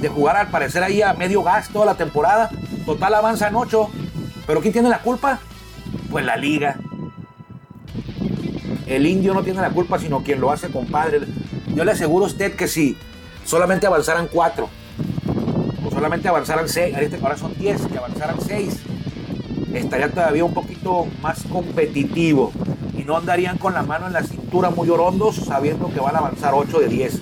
de 0.00 0.08
jugar 0.08 0.36
al 0.36 0.46
parecer 0.50 0.84
ahí 0.84 1.02
a 1.02 1.14
medio 1.14 1.42
gas 1.42 1.68
toda 1.68 1.84
la 1.84 1.94
temporada. 1.96 2.48
Total 2.86 3.12
avanzan 3.12 3.56
ocho. 3.56 3.90
Pero 4.46 4.60
¿quién 4.60 4.72
tiene 4.72 4.88
la 4.88 5.00
culpa? 5.00 5.40
Pues 6.12 6.24
la 6.24 6.36
liga. 6.36 6.76
El 8.86 9.04
indio 9.04 9.34
no 9.34 9.42
tiene 9.42 9.60
la 9.60 9.70
culpa, 9.70 9.98
sino 9.98 10.22
quien 10.22 10.40
lo 10.40 10.52
hace, 10.52 10.68
compadre. 10.68 11.22
Yo 11.74 11.84
le 11.84 11.90
aseguro 11.90 12.26
a 12.26 12.28
usted 12.28 12.54
que 12.54 12.68
si 12.68 12.96
solamente 13.44 13.88
avanzaran 13.88 14.28
cuatro, 14.32 14.68
o 15.84 15.90
solamente 15.90 16.28
avanzaran 16.28 16.68
seis, 16.68 16.94
ahora 17.20 17.36
son 17.36 17.52
diez, 17.58 17.84
que 17.88 17.98
avanzaran 17.98 18.36
seis, 18.40 18.78
estaría 19.74 20.08
todavía 20.08 20.44
un 20.44 20.54
poquito 20.54 21.08
más 21.20 21.42
competitivo 21.50 22.52
y 22.96 23.02
no 23.02 23.16
andarían 23.16 23.58
con 23.58 23.74
la 23.74 23.82
mano 23.82 24.06
en 24.06 24.12
la 24.12 24.22
cintura 24.22 24.41
muy 24.52 24.90
orondos 24.90 25.36
sabiendo 25.36 25.90
que 25.92 25.98
van 25.98 26.14
a 26.14 26.18
avanzar 26.18 26.52
8 26.54 26.80
de 26.80 26.88
10. 26.88 27.20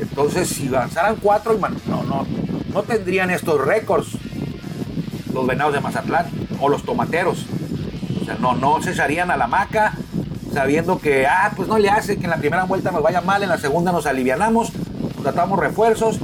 Entonces, 0.00 0.48
si 0.48 0.66
avanzaran 0.68 1.16
4, 1.22 1.58
no, 1.86 2.02
no, 2.02 2.26
no 2.72 2.82
tendrían 2.82 3.30
estos 3.30 3.64
récords 3.64 4.16
los 5.32 5.46
venados 5.46 5.72
de 5.72 5.80
Mazatlán 5.80 6.26
o 6.60 6.68
los 6.68 6.82
tomateros. 6.82 7.46
O 8.20 8.24
sea, 8.24 8.36
no, 8.40 8.54
no 8.54 8.82
se 8.82 8.90
echarían 8.90 9.30
a 9.30 9.36
la 9.36 9.46
maca 9.46 9.94
sabiendo 10.52 10.98
que, 10.98 11.26
ah, 11.26 11.52
pues 11.56 11.68
no 11.68 11.78
le 11.78 11.88
hace 11.88 12.18
que 12.18 12.24
en 12.24 12.30
la 12.30 12.36
primera 12.36 12.64
vuelta 12.64 12.90
nos 12.90 13.02
vaya 13.02 13.20
mal, 13.20 13.42
en 13.42 13.48
la 13.48 13.58
segunda 13.58 13.90
nos 13.90 14.04
alivianamos, 14.04 14.72
tratamos 15.22 15.58
refuerzos, 15.58 16.18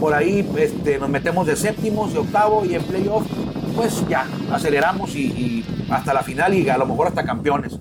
por 0.00 0.14
ahí 0.14 0.48
este, 0.56 0.98
nos 0.98 1.10
metemos 1.10 1.46
de 1.46 1.56
séptimos, 1.56 2.12
de 2.12 2.20
octavo 2.20 2.64
y 2.64 2.76
en 2.76 2.82
playoff 2.84 3.26
pues 3.74 4.06
ya, 4.08 4.26
aceleramos 4.52 5.14
y, 5.14 5.64
hasta 5.90 6.14
la 6.14 6.22
final 6.22 6.54
y 6.54 6.68
a 6.68 6.78
lo 6.78 6.86
mejor 6.86 7.08
hasta 7.08 7.24
campeones. 7.24 7.78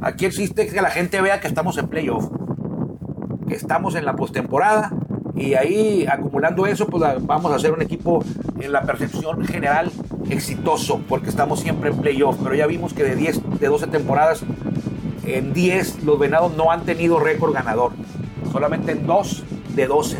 Aquí 0.00 0.26
existe 0.26 0.68
que 0.68 0.80
la 0.80 0.90
gente 0.90 1.20
vea 1.20 1.40
que 1.40 1.48
estamos 1.48 1.76
en 1.78 1.88
playoff, 1.88 2.28
que 3.48 3.54
estamos 3.54 3.94
en 3.96 4.04
la 4.04 4.14
postemporada 4.14 4.92
y 5.34 5.54
ahí 5.54 6.06
acumulando 6.10 6.66
eso, 6.66 6.86
pues 6.86 7.02
vamos 7.22 7.52
a 7.52 7.58
ser 7.58 7.72
un 7.72 7.82
equipo 7.82 8.24
en 8.60 8.72
la 8.72 8.82
percepción 8.82 9.44
general 9.44 9.90
exitoso, 10.30 11.00
porque 11.08 11.28
estamos 11.28 11.60
siempre 11.60 11.90
en 11.90 11.96
playoff. 11.98 12.36
Pero 12.42 12.54
ya 12.54 12.66
vimos 12.66 12.94
que 12.94 13.04
de 13.04 13.16
10, 13.16 13.60
de 13.60 13.66
12 13.66 13.86
temporadas, 13.88 14.42
en 15.24 15.52
10 15.52 16.04
los 16.04 16.18
venados 16.18 16.56
no 16.56 16.70
han 16.70 16.84
tenido 16.84 17.18
récord 17.18 17.52
ganador. 17.52 17.92
Solamente 18.52 18.92
en 18.92 19.06
2 19.06 19.44
de 19.74 19.86
12 19.86 20.16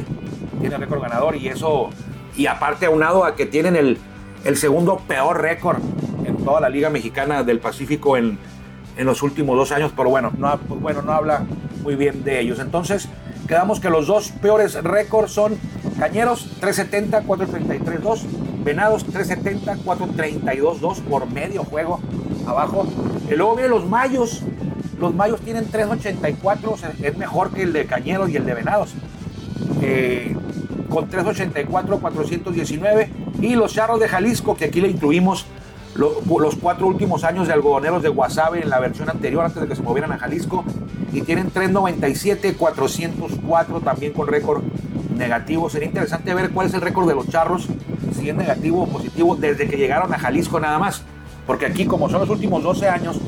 tienen 0.60 0.80
récord 0.80 1.00
ganador 1.00 1.36
y 1.36 1.48
eso, 1.48 1.90
y 2.36 2.46
aparte 2.46 2.86
aunado 2.86 3.24
a 3.24 3.36
que 3.36 3.46
tienen 3.46 3.76
el, 3.76 3.98
el 4.44 4.56
segundo 4.56 4.98
peor 5.06 5.40
récord 5.40 5.78
en 6.24 6.36
toda 6.44 6.60
la 6.60 6.68
Liga 6.68 6.90
Mexicana 6.90 7.42
del 7.42 7.58
Pacífico 7.60 8.16
en, 8.16 8.38
los 9.06 9.22
últimos 9.22 9.56
dos 9.56 9.72
años, 9.72 9.92
pero 9.96 10.10
bueno 10.10 10.32
no, 10.36 10.58
bueno, 10.80 11.02
no 11.02 11.12
habla 11.12 11.44
muy 11.82 11.96
bien 11.96 12.24
de 12.24 12.40
ellos. 12.40 12.58
Entonces, 12.58 13.08
quedamos 13.46 13.80
que 13.80 13.90
los 13.90 14.06
dos 14.06 14.30
peores 14.30 14.74
récords 14.82 15.32
son 15.32 15.56
Cañeros 15.98 16.48
370, 16.60 17.22
433, 17.22 18.02
2, 18.02 18.26
Venados 18.64 19.04
370, 19.04 19.78
432, 19.84 20.80
2 20.80 21.00
por 21.00 21.30
medio 21.30 21.64
juego 21.64 22.00
abajo. 22.46 22.86
Y 23.28 23.34
luego 23.34 23.56
vienen 23.56 23.72
los 23.72 23.86
Mayos. 23.86 24.42
Los 25.00 25.14
Mayos 25.14 25.40
tienen 25.40 25.66
384, 25.66 26.74
es 27.02 27.16
mejor 27.16 27.50
que 27.50 27.62
el 27.62 27.72
de 27.72 27.86
Cañeros 27.86 28.30
y 28.30 28.36
el 28.36 28.44
de 28.44 28.54
Venados. 28.54 28.94
Eh, 29.80 30.36
con 30.88 31.08
384, 31.08 31.98
419 32.00 33.10
y 33.40 33.54
los 33.54 33.74
charros 33.74 34.00
de 34.00 34.08
Jalisco, 34.08 34.56
que 34.56 34.66
aquí 34.66 34.80
le 34.80 34.88
incluimos 34.88 35.46
los 35.94 36.56
cuatro 36.56 36.86
últimos 36.86 37.24
años 37.24 37.48
de 37.48 37.54
algodoneros 37.54 38.02
de 38.02 38.08
Guasave 38.08 38.62
en 38.62 38.70
la 38.70 38.78
versión 38.78 39.10
anterior, 39.10 39.44
antes 39.44 39.62
de 39.62 39.68
que 39.68 39.76
se 39.76 39.82
movieran 39.82 40.12
a 40.12 40.18
Jalisco, 40.18 40.64
y 41.12 41.22
tienen 41.22 41.50
397, 41.50 42.54
404 42.54 43.80
también 43.80 44.12
con 44.12 44.28
récord 44.28 44.62
negativo. 45.16 45.68
Sería 45.68 45.88
interesante 45.88 46.32
ver 46.34 46.50
cuál 46.50 46.68
es 46.68 46.74
el 46.74 46.80
récord 46.80 47.08
de 47.08 47.14
los 47.14 47.28
charros, 47.28 47.68
si 48.14 48.28
es 48.28 48.36
negativo 48.36 48.82
o 48.82 48.88
positivo, 48.88 49.36
desde 49.36 49.68
que 49.68 49.76
llegaron 49.76 50.12
a 50.12 50.18
Jalisco 50.18 50.60
nada 50.60 50.78
más. 50.78 51.02
Porque 51.46 51.66
aquí, 51.66 51.86
como 51.86 52.08
son 52.10 52.20
los 52.20 52.30
últimos 52.30 52.62
12 52.62 52.88
años, 52.88 53.18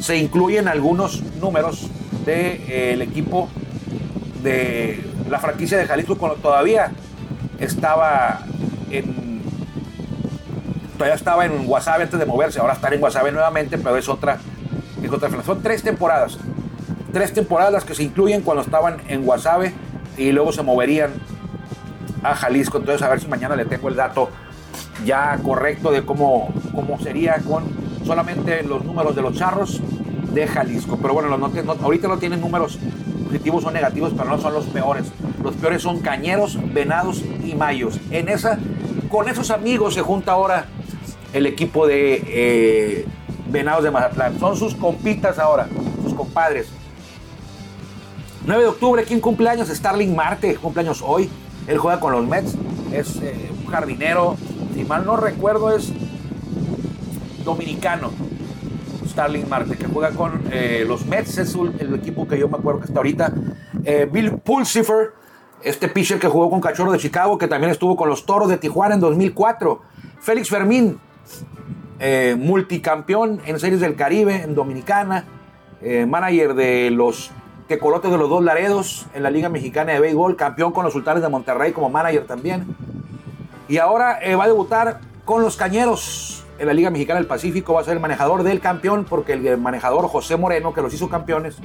se 0.00 0.16
incluyen 0.16 0.68
algunos 0.68 1.22
números 1.40 1.88
del 2.24 2.58
de, 2.58 2.92
eh, 2.92 3.02
equipo 3.02 3.48
de 4.42 5.04
la 5.28 5.38
franquicia 5.38 5.78
de 5.78 5.86
Jalisco 5.86 6.16
cuando 6.16 6.38
todavía 6.38 6.92
estaba 7.58 8.40
en 8.90 9.37
todavía 10.98 11.14
estaba 11.14 11.46
en 11.46 11.64
Guasave 11.64 12.04
antes 12.04 12.18
de 12.18 12.26
moverse, 12.26 12.58
ahora 12.58 12.74
están 12.74 12.92
en 12.92 13.00
Guasave 13.00 13.30
nuevamente, 13.30 13.78
pero 13.78 13.96
es 13.96 14.08
otra, 14.08 14.38
es 15.02 15.10
otra 15.10 15.30
Son 15.44 15.62
tres 15.62 15.82
temporadas, 15.82 16.38
tres 17.12 17.32
temporadas 17.32 17.84
que 17.84 17.94
se 17.94 18.02
incluyen 18.02 18.42
cuando 18.42 18.62
estaban 18.62 18.98
en 19.06 19.24
Guasave 19.24 19.72
y 20.16 20.32
luego 20.32 20.52
se 20.52 20.62
moverían 20.62 21.12
a 22.24 22.34
Jalisco. 22.34 22.78
Entonces, 22.78 23.02
a 23.02 23.08
ver 23.08 23.20
si 23.20 23.28
mañana 23.28 23.54
le 23.54 23.64
tengo 23.64 23.88
el 23.88 23.94
dato 23.94 24.28
ya 25.04 25.38
correcto 25.42 25.92
de 25.92 26.04
cómo, 26.04 26.52
cómo 26.74 26.98
sería 27.00 27.36
con 27.46 27.64
solamente 28.04 28.64
los 28.64 28.84
números 28.84 29.14
de 29.14 29.22
los 29.22 29.34
charros 29.34 29.80
de 30.34 30.48
Jalisco. 30.48 30.98
Pero 31.00 31.14
bueno, 31.14 31.36
no, 31.36 31.50
ahorita 31.82 32.08
no 32.08 32.18
tienen 32.18 32.40
números 32.40 32.78
positivos 33.24 33.64
o 33.64 33.70
negativos, 33.70 34.12
pero 34.16 34.28
no 34.28 34.38
son 34.40 34.52
los 34.52 34.66
peores. 34.66 35.06
Los 35.44 35.54
peores 35.54 35.82
son 35.82 36.00
cañeros, 36.00 36.58
venados 36.74 37.22
y 37.44 37.54
mayos. 37.54 38.00
En 38.10 38.28
esa, 38.28 38.58
con 39.08 39.28
esos 39.28 39.52
amigos 39.52 39.94
se 39.94 40.02
junta 40.02 40.32
ahora 40.32 40.66
el 41.32 41.46
equipo 41.46 41.86
de 41.86 42.22
eh, 42.26 43.06
Venados 43.50 43.84
de 43.84 43.90
Mazatlán. 43.90 44.38
Son 44.38 44.56
sus 44.56 44.74
compitas 44.74 45.38
ahora, 45.38 45.68
sus 46.02 46.14
compadres. 46.14 46.68
9 48.46 48.62
de 48.62 48.68
octubre, 48.68 49.04
¿quién 49.04 49.20
cumpleaños? 49.20 49.68
Starling 49.68 50.14
Marte, 50.14 50.56
cumpleaños 50.56 51.02
hoy. 51.02 51.28
Él 51.66 51.78
juega 51.78 52.00
con 52.00 52.12
los 52.12 52.26
Mets, 52.26 52.54
es 52.92 53.16
eh, 53.16 53.50
un 53.58 53.66
jardinero, 53.66 54.36
si 54.74 54.84
mal 54.84 55.04
no 55.04 55.16
recuerdo, 55.16 55.74
es 55.74 55.92
dominicano. 57.44 58.10
Starling 59.06 59.48
Marte, 59.48 59.76
que 59.76 59.86
juega 59.86 60.10
con 60.12 60.44
eh, 60.50 60.84
los 60.86 61.04
Mets, 61.04 61.36
es 61.38 61.54
el 61.78 61.94
equipo 61.94 62.26
que 62.26 62.38
yo 62.38 62.48
me 62.48 62.56
acuerdo 62.56 62.80
que 62.80 62.86
está 62.86 63.00
ahorita. 63.00 63.32
Bill 64.10 64.32
Pulsifer, 64.38 65.12
este 65.62 65.88
pitcher 65.88 66.18
que 66.18 66.28
jugó 66.28 66.50
con 66.50 66.60
Cachorro 66.60 66.92
de 66.92 66.98
Chicago, 66.98 67.38
que 67.38 67.48
también 67.48 67.70
estuvo 67.70 67.96
con 67.96 68.08
los 68.08 68.26
Toros 68.26 68.48
de 68.48 68.58
Tijuana 68.58 68.94
en 68.94 69.00
2004. 69.00 69.80
Félix 70.20 70.50
Fermín, 70.50 70.98
multicampeón 72.38 73.40
en 73.44 73.58
Series 73.58 73.80
del 73.80 73.96
Caribe, 73.96 74.42
en 74.42 74.54
Dominicana, 74.54 75.24
manager 76.06 76.54
de 76.54 76.90
los 76.90 77.32
Tecolotes 77.68 78.10
de 78.10 78.16
los 78.16 78.30
dos 78.30 78.42
Laredos 78.42 79.06
en 79.12 79.22
la 79.22 79.30
Liga 79.30 79.50
Mexicana 79.50 79.92
de 79.92 80.00
Béisbol, 80.00 80.36
campeón 80.36 80.72
con 80.72 80.84
los 80.84 80.94
Sultanes 80.94 81.22
de 81.22 81.28
Monterrey 81.28 81.72
como 81.72 81.90
manager 81.90 82.26
también. 82.26 82.66
Y 83.68 83.76
ahora 83.76 84.20
eh, 84.22 84.34
va 84.36 84.44
a 84.44 84.46
debutar 84.46 85.00
con 85.26 85.42
los 85.42 85.58
Cañeros 85.58 86.46
en 86.58 86.66
la 86.66 86.72
Liga 86.72 86.88
Mexicana 86.88 87.20
del 87.20 87.28
Pacífico, 87.28 87.74
va 87.74 87.82
a 87.82 87.84
ser 87.84 87.92
el 87.92 88.00
manejador 88.00 88.42
del 88.42 88.60
campeón 88.60 89.04
porque 89.04 89.34
el 89.34 89.58
manejador 89.58 90.08
José 90.08 90.38
Moreno, 90.38 90.72
que 90.72 90.80
los 90.80 90.94
hizo 90.94 91.10
campeones, 91.10 91.58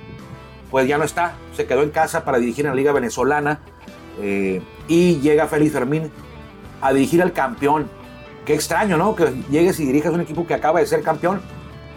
pues 0.70 0.90
ya 0.90 0.98
no 0.98 1.06
está, 1.06 1.36
se 1.56 1.66
quedó 1.66 1.84
en 1.84 1.92
casa 1.92 2.26
para 2.26 2.38
dirigir 2.38 2.66
en 2.66 2.72
la 2.72 2.76
Liga 2.76 2.92
Venezolana 2.92 3.62
eh, 4.20 4.62
y 4.90 5.22
llega 5.22 5.48
Félix 5.48 5.72
Fermín 5.72 6.12
a 6.82 6.92
dirigir 6.92 7.22
al 7.22 7.32
campeón. 7.32 7.88
Qué 8.46 8.54
extraño, 8.54 8.98
¿no? 8.98 9.16
Que 9.16 9.34
llegues 9.50 9.80
y 9.80 9.86
dirijas 9.86 10.14
un 10.14 10.22
equipo 10.22 10.46
que 10.46 10.54
acaba 10.54 10.80
de 10.80 10.86
ser 10.86 11.02
campeón 11.02 11.42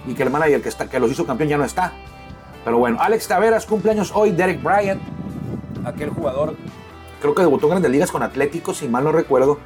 y 0.06 0.14
que 0.14 0.22
el 0.22 0.30
manager 0.30 0.62
que, 0.62 0.68
está, 0.68 0.88
que 0.88 1.00
los 1.00 1.10
hizo 1.10 1.26
campeón 1.26 1.48
ya 1.48 1.58
no 1.58 1.64
está. 1.64 1.92
Pero 2.64 2.78
bueno, 2.78 2.98
Alex 3.00 3.28
Taveras, 3.28 3.66
cumpleaños 3.66 4.12
hoy, 4.14 4.30
Derek 4.30 4.62
Bryant, 4.62 5.00
aquel 5.84 6.10
jugador, 6.10 6.56
creo 7.20 7.34
que 7.34 7.42
debutó 7.42 7.66
en 7.66 7.70
grandes 7.70 7.90
ligas 7.90 8.10
con 8.10 8.22
Atlético, 8.22 8.74
si 8.74 8.88
mal 8.88 9.04
no 9.04 9.12
recuerdo, 9.12 9.58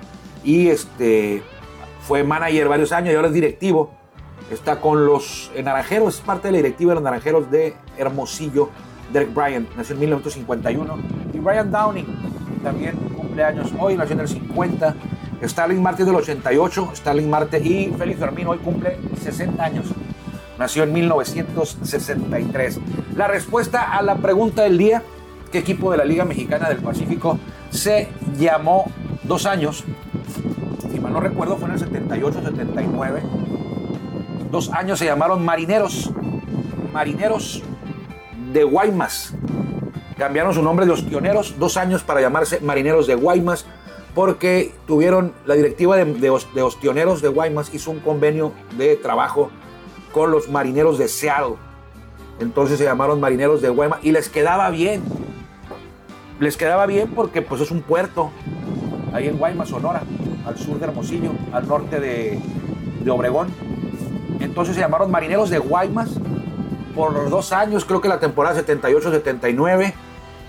y 0.44 0.68
este, 0.68 1.42
fue 2.06 2.24
manager 2.24 2.68
varios 2.68 2.92
años 2.92 3.12
y 3.12 3.16
ahora 3.16 3.28
es 3.28 3.34
directivo. 3.34 3.92
Está 4.50 4.80
con 4.80 5.06
los 5.06 5.50
Naranjeros, 5.62 6.16
es 6.16 6.20
parte 6.20 6.48
de 6.48 6.52
la 6.52 6.56
directiva 6.56 6.90
de 6.90 6.94
los 6.96 7.04
Naranjeros 7.04 7.50
de 7.50 7.76
Hermosillo. 7.96 8.70
Derek 9.12 9.32
Bryant 9.32 9.68
nació 9.76 9.94
en 9.94 10.00
1951. 10.00 10.98
Y 11.32 11.38
Brian 11.38 11.70
Downing 11.70 12.06
también 12.62 12.96
cumpleaños 13.16 13.72
hoy, 13.78 13.96
nació 13.96 14.14
en 14.14 14.20
el 14.20 14.28
50. 14.28 14.94
Starling 15.42 15.82
Marte 15.82 16.04
del 16.04 16.14
88, 16.14 16.92
Starling 16.96 17.30
Marte 17.30 17.58
y 17.58 17.92
Félix 17.96 18.18
Fermín 18.18 18.46
hoy 18.46 18.58
cumple 18.58 18.98
60 19.22 19.62
años 19.62 19.86
nació 20.60 20.84
en 20.84 20.92
1963. 20.92 22.80
La 23.16 23.26
respuesta 23.26 23.96
a 23.96 24.02
la 24.02 24.16
pregunta 24.16 24.62
del 24.62 24.76
día, 24.76 25.02
¿qué 25.50 25.58
equipo 25.58 25.90
de 25.90 25.96
la 25.96 26.04
Liga 26.04 26.26
Mexicana 26.26 26.68
del 26.68 26.78
Pacífico 26.78 27.38
se 27.70 28.10
llamó 28.38 28.84
dos 29.22 29.46
años? 29.46 29.84
Si 30.92 31.00
mal 31.00 31.14
no 31.14 31.20
recuerdo, 31.20 31.56
fue 31.56 31.70
en 31.70 31.76
el 31.76 31.80
78-79. 31.80 33.22
Dos 34.50 34.70
años 34.70 34.98
se 34.98 35.06
llamaron 35.06 35.42
Marineros. 35.42 36.10
Marineros 36.92 37.62
de 38.52 38.62
Guaymas. 38.62 39.34
Cambiaron 40.18 40.52
su 40.52 40.62
nombre 40.62 40.84
de 40.84 40.92
Ostioneros, 40.92 41.58
dos 41.58 41.78
años 41.78 42.02
para 42.02 42.20
llamarse 42.20 42.60
Marineros 42.60 43.06
de 43.06 43.14
Guaymas, 43.14 43.64
porque 44.14 44.72
tuvieron 44.86 45.32
la 45.46 45.54
directiva 45.54 45.96
de, 45.96 46.04
de 46.04 46.62
Ostioneros 46.62 47.22
de 47.22 47.28
Guaymas, 47.28 47.72
hizo 47.74 47.90
un 47.90 48.00
convenio 48.00 48.52
de 48.76 48.96
trabajo 48.96 49.50
con 50.12 50.30
los 50.30 50.48
marineros 50.48 50.98
de 50.98 51.08
Seattle. 51.08 51.56
Entonces 52.40 52.78
se 52.78 52.84
llamaron 52.84 53.20
marineros 53.20 53.60
de 53.62 53.68
Guaymas 53.68 54.00
y 54.02 54.12
les 54.12 54.28
quedaba 54.28 54.70
bien. 54.70 55.02
Les 56.38 56.56
quedaba 56.56 56.86
bien 56.86 57.10
porque 57.14 57.42
pues 57.42 57.60
es 57.60 57.70
un 57.70 57.82
puerto 57.82 58.30
ahí 59.12 59.28
en 59.28 59.36
Guaymas, 59.36 59.68
Sonora, 59.68 60.02
al 60.46 60.56
sur 60.56 60.78
de 60.78 60.86
Hermosillo, 60.86 61.32
al 61.52 61.68
norte 61.68 62.00
de, 62.00 62.38
de 63.04 63.10
Obregón. 63.10 63.48
Entonces 64.40 64.74
se 64.74 64.80
llamaron 64.80 65.10
marineros 65.10 65.50
de 65.50 65.58
Guaymas 65.58 66.10
por 66.94 67.28
dos 67.30 67.52
años, 67.52 67.84
creo 67.84 68.00
que 68.00 68.08
la 68.08 68.18
temporada 68.18 68.60
78-79. 68.62 69.92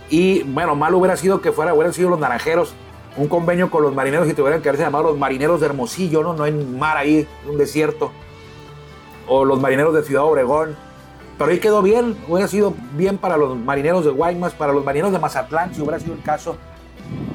Y 0.09 0.43
bueno, 0.43 0.75
malo 0.75 0.97
hubiera 0.97 1.15
sido 1.17 1.41
que 1.41 1.51
fuera, 1.51 1.73
hubieran 1.73 1.93
sido 1.93 2.09
los 2.09 2.19
naranjeros, 2.19 2.73
un 3.17 3.27
convenio 3.27 3.69
con 3.69 3.83
los 3.83 3.93
marineros 3.93 4.27
y 4.29 4.33
tuvieran 4.33 4.61
que 4.61 4.69
haberse 4.69 4.83
llamado 4.83 5.05
los 5.05 5.17
marineros 5.17 5.59
de 5.59 5.65
Hermosillo, 5.67 6.23
¿no? 6.23 6.33
No 6.33 6.43
hay 6.43 6.53
mar 6.53 6.97
ahí, 6.97 7.27
un 7.47 7.57
desierto 7.57 8.11
o 9.27 9.45
los 9.45 9.59
marineros 9.59 9.93
de 9.93 10.03
Ciudad 10.03 10.23
Obregón. 10.23 10.75
Pero 11.37 11.51
ahí 11.51 11.59
quedó 11.59 11.81
bien, 11.81 12.17
hubiera 12.27 12.47
sido 12.47 12.73
bien 12.95 13.17
para 13.17 13.37
los 13.37 13.57
marineros 13.57 14.05
de 14.05 14.11
Guaymas, 14.11 14.53
para 14.53 14.73
los 14.73 14.83
marineros 14.83 15.11
de 15.11 15.19
Mazatlán, 15.19 15.73
si 15.73 15.81
hubiera 15.81 15.99
sido 15.99 16.13
el 16.13 16.21
caso 16.21 16.57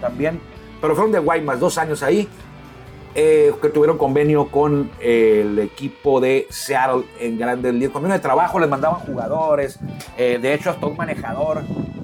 también. 0.00 0.40
Pero 0.80 0.94
fueron 0.94 1.10
de 1.10 1.18
Guaymas, 1.18 1.58
dos 1.58 1.76
años 1.78 2.02
ahí, 2.02 2.28
eh, 3.14 3.52
que 3.60 3.68
tuvieron 3.70 3.98
convenio 3.98 4.48
con 4.48 4.90
el 5.00 5.58
equipo 5.58 6.20
de 6.20 6.46
Seattle 6.50 7.04
en 7.18 7.38
Grandes 7.38 7.74
Ligas. 7.74 7.92
Convenio 7.92 8.14
de 8.14 8.22
trabajo, 8.22 8.60
les 8.60 8.68
mandaban 8.68 9.00
jugadores, 9.00 9.78
eh, 10.16 10.38
de 10.40 10.54
hecho 10.54 10.70
hasta 10.70 10.86
un 10.86 10.96
manejador, 10.96 11.62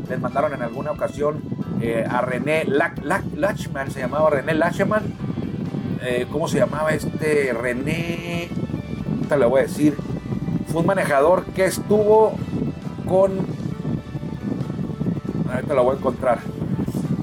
les 0.09 0.19
mandaron 0.19 0.55
en 0.55 0.63
alguna 0.63 0.91
ocasión 0.91 1.43
eh, 1.83 2.07
a 2.09 2.21
René 2.21 2.65
Lachman, 2.65 3.91
se 3.91 4.01
llamaba 4.01 4.31
René 4.31 4.55
Lachman. 4.55 5.03
¿Cómo 6.33 6.49
se 6.49 6.59
llamaba 6.59 6.93
este? 6.93 7.53
René 7.53 8.49
le 9.37 9.47
voy 9.47 9.61
a 9.61 9.63
decir. 9.65 9.97
Fue 10.69 10.81
un 10.81 10.87
manejador 10.87 11.45
que 11.47 11.65
estuvo 11.65 12.35
con. 13.09 13.33
Ahorita 15.53 15.75
lo 15.75 15.85
voy 15.85 15.97
a 15.97 15.99
encontrar. 15.99 16.39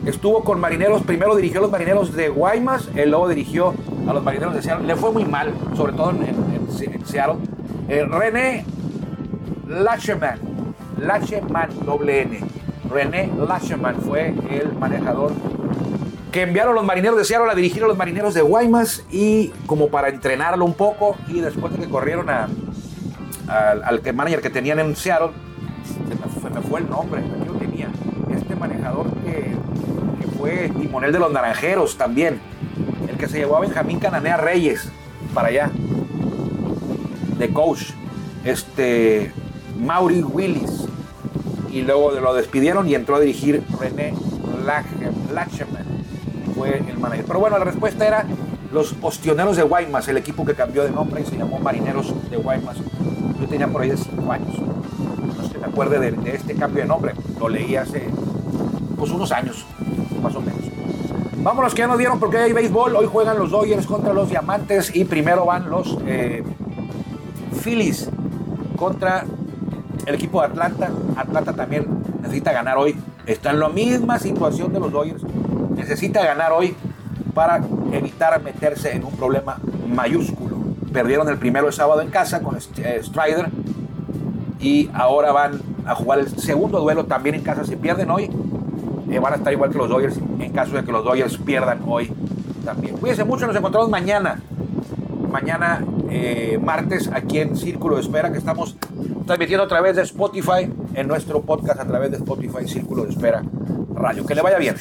Estuvo 0.06 0.43
con 0.43 0.60
marineros, 0.60 1.04
primero 1.04 1.36
dirigió 1.36 1.60
a 1.60 1.63
los 1.63 1.72
marineros 1.72 2.15
de 2.15 2.30
Guaymas, 2.30 2.89
él 2.95 3.10
luego 3.10 3.28
dirigió 3.28 3.74
a 4.08 4.13
los 4.13 4.24
marineros 4.24 4.56
de 4.56 4.62
Seattle. 4.62 4.88
Le 4.88 4.95
fue 4.95 5.12
muy 5.12 5.26
mal, 5.26 5.54
sobre 5.76 5.93
todo 5.93 6.12
en, 6.12 7.06
Seattle. 7.06 7.36
Eh, 7.88 8.06
René 8.06 8.65
Lacheman, 9.67 10.39
Lacheman, 11.00 11.69
doble 11.86 12.22
N. 12.22 12.39
René 12.89 13.32
Lacheman 13.38 14.02
fue 14.02 14.34
el 14.49 14.73
manejador 14.73 15.34
que 16.32 16.43
enviaron 16.43 16.75
los 16.75 16.86
marineros 16.86 17.17
de 17.17 17.25
Seattle 17.25 17.52
a 17.52 17.56
dirigir 17.56 17.84
a 17.84 17.88
los 17.88 17.97
marineros 17.97 18.34
de 18.34 18.41
Guaymas 18.41 19.04
y 19.12 19.49
como 19.65 19.89
para 19.89 20.10
entrenarlo 20.10 20.65
un 20.65 20.73
poco 20.73 21.15
y 21.28 21.39
después 21.39 21.73
de 21.73 21.80
que 21.80 21.89
corrieron 21.89 22.28
al 22.30 24.02
que 24.02 24.13
manager 24.13 24.41
que 24.41 24.49
tenían 24.49 24.80
en 24.80 24.95
Seattle, 24.95 25.32
se 25.84 26.49
me, 26.49 26.62
fue 26.62 26.82
el 26.82 26.89
nombre, 26.89 27.23
yo 27.45 27.54
tenía, 27.54 27.89
este 28.32 28.56
manejador 28.56 29.08
que, 29.25 29.58
fue 30.38 30.69
timonel 30.69 31.12
de 31.12 31.19
los 31.19 31.34
naranjeros 31.34 31.97
también, 31.97 32.39
el 33.10 33.17
que 33.17 33.28
se 33.28 33.39
llevó 33.39 33.58
a 33.58 33.60
Benjamín 33.60 33.99
Cananea 33.99 34.38
Reyes 34.38 34.89
para 35.34 35.49
allá, 35.49 35.69
de 37.38 37.52
coach, 37.52 37.91
este 38.45 39.34
Mauri 39.78 40.23
Willis, 40.23 40.88
y 41.71 41.82
luego 41.82 42.12
lo 42.12 42.34
despidieron 42.34 42.88
y 42.88 42.95
entró 42.95 43.15
a 43.15 43.19
dirigir 43.19 43.63
René 43.79 44.13
Lacheman 45.34 45.86
fue 46.55 46.77
el 46.77 46.97
manager. 46.97 47.25
Pero 47.25 47.39
bueno, 47.39 47.58
la 47.58 47.65
respuesta 47.65 48.05
era 48.05 48.25
los 48.71 48.95
Ostioneros 49.01 49.58
de 49.58 49.63
Guaymas, 49.63 50.08
el 50.08 50.17
equipo 50.17 50.45
que 50.45 50.53
cambió 50.53 50.84
de 50.84 50.91
nombre 50.91 51.21
y 51.21 51.25
se 51.25 51.38
llamó 51.38 51.60
Marineros 51.60 52.13
de 52.29 52.38
Guaymas. 52.38 52.77
Yo 53.39 53.47
tenía 53.47 53.67
por 53.67 53.82
ahí 53.82 53.89
de 53.89 53.97
5 53.97 54.32
años. 54.32 54.60
No 55.38 55.47
sé 55.47 55.58
me 55.58 55.65
acuerde 55.65 56.12
de, 56.12 56.36
este 56.36 56.55
cambio 56.55 56.84
de 56.84 56.88
nombre. 56.88 57.13
Lo 57.39 57.49
leí 57.49 57.75
hace 57.75 58.10
pues 58.97 59.12
unos 59.12 59.32
años, 59.32 59.65
más 60.21 60.36
o 60.36 60.41
menos. 60.41 60.60
Vámonos 61.38 61.73
que 61.73 61.79
ya 61.79 61.88
nos 61.88 61.97
dieron 61.97 62.19
porque 62.19 62.38
hay 62.38 62.51
béisbol. 62.51 62.95
Hoy 62.95 63.08
juegan 63.10 63.39
los 63.39 63.51
Dodgers 63.51 63.88
contra 63.88 64.12
los 64.13 64.29
Diamantes 64.29 64.93
y 64.93 65.05
primero 65.05 65.45
van 65.45 65.69
los 65.69 65.97
eh, 66.05 66.43
Phillies 67.63 68.10
contra 68.75 69.25
el 70.10 70.15
equipo 70.15 70.41
de 70.41 70.48
Atlanta. 70.48 70.89
Atlanta 71.15 71.54
también 71.54 71.86
necesita 72.22 72.52
ganar 72.52 72.78
hoy. 72.78 72.95
Está 73.26 73.52
en 73.52 73.60
la 73.60 73.69
misma 73.69 74.19
situación 74.19 74.74
de 74.74 74.80
los 74.80 74.91
Dodgers 74.91 75.24
necesita 75.80 76.24
ganar 76.24 76.52
hoy 76.52 76.76
para 77.34 77.62
evitar 77.93 78.41
meterse 78.43 78.95
en 78.95 79.04
un 79.06 79.12
problema 79.13 79.58
mayúsculo. 79.88 80.58
Perdieron 80.91 81.30
el 81.30 81.38
primero 81.38 81.67
el 81.67 81.74
sábado 81.74 82.02
en 82.02 82.10
casa 82.10 82.41
con 82.41 82.58
eh, 82.58 83.00
Strider 83.02 83.50
y 84.60 84.89
ahora 84.93 85.32
van 85.32 85.62
a 85.86 85.95
jugar 85.95 86.19
el 86.19 86.28
segundo 86.39 86.80
duelo 86.80 87.06
también 87.06 87.36
en 87.36 87.41
casa. 87.41 87.63
Si 87.63 87.76
pierden 87.76 88.10
hoy, 88.12 88.30
eh, 89.10 89.19
van 89.19 89.34
a 89.34 89.36
estar 89.38 89.54
igual 89.54 89.72
que 89.72 89.78
los 89.78 89.89
Dodgers 89.89 90.19
en 90.39 90.52
caso 90.52 90.76
de 90.76 90.84
que 90.84 90.91
los 90.91 91.04
Dodgers 91.04 91.38
pierdan 91.38 91.82
hoy 91.88 92.12
también. 92.65 92.98
Cuídense 92.98 93.24
mucho, 93.24 93.48
nos 93.48 93.56
encontramos 93.56 93.89
mañana. 93.89 94.41
Mañana, 95.32 95.84
eh, 96.10 96.60
martes, 96.62 97.10
aquí 97.13 97.39
en 97.39 97.56
Círculo 97.56 97.95
de 97.95 98.02
Espera, 98.02 98.32
que 98.32 98.39
estamos 98.39 98.76
transmitiendo 99.30 99.63
a 99.63 99.68
través 99.68 99.96
de 99.96 100.02
Spotify, 100.02 100.68
en 100.96 101.08
nuestro 101.08 101.39
podcast 101.44 101.80
a 101.80 101.86
través 101.86 102.10
de 102.10 102.18
Spotify, 102.18 102.68
Círculo 102.68 103.04
de 103.04 103.12
Espera 103.12 103.44
Radio. 103.94 104.26
Que 104.26 104.34
le 104.34 104.42
vaya 104.42 104.58
bien. 104.58 104.76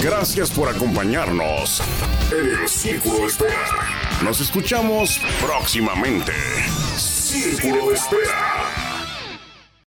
Gracias 0.00 0.52
por 0.52 0.68
acompañarnos 0.68 1.82
en 2.30 2.62
el 2.62 2.68
Círculo 2.68 3.18
de 3.22 3.26
Espera. 3.26 3.58
Nos 4.22 4.40
escuchamos 4.40 5.20
próximamente. 5.44 6.30
Círculo 6.96 7.88
de 7.88 7.94
Espera. 7.94 8.53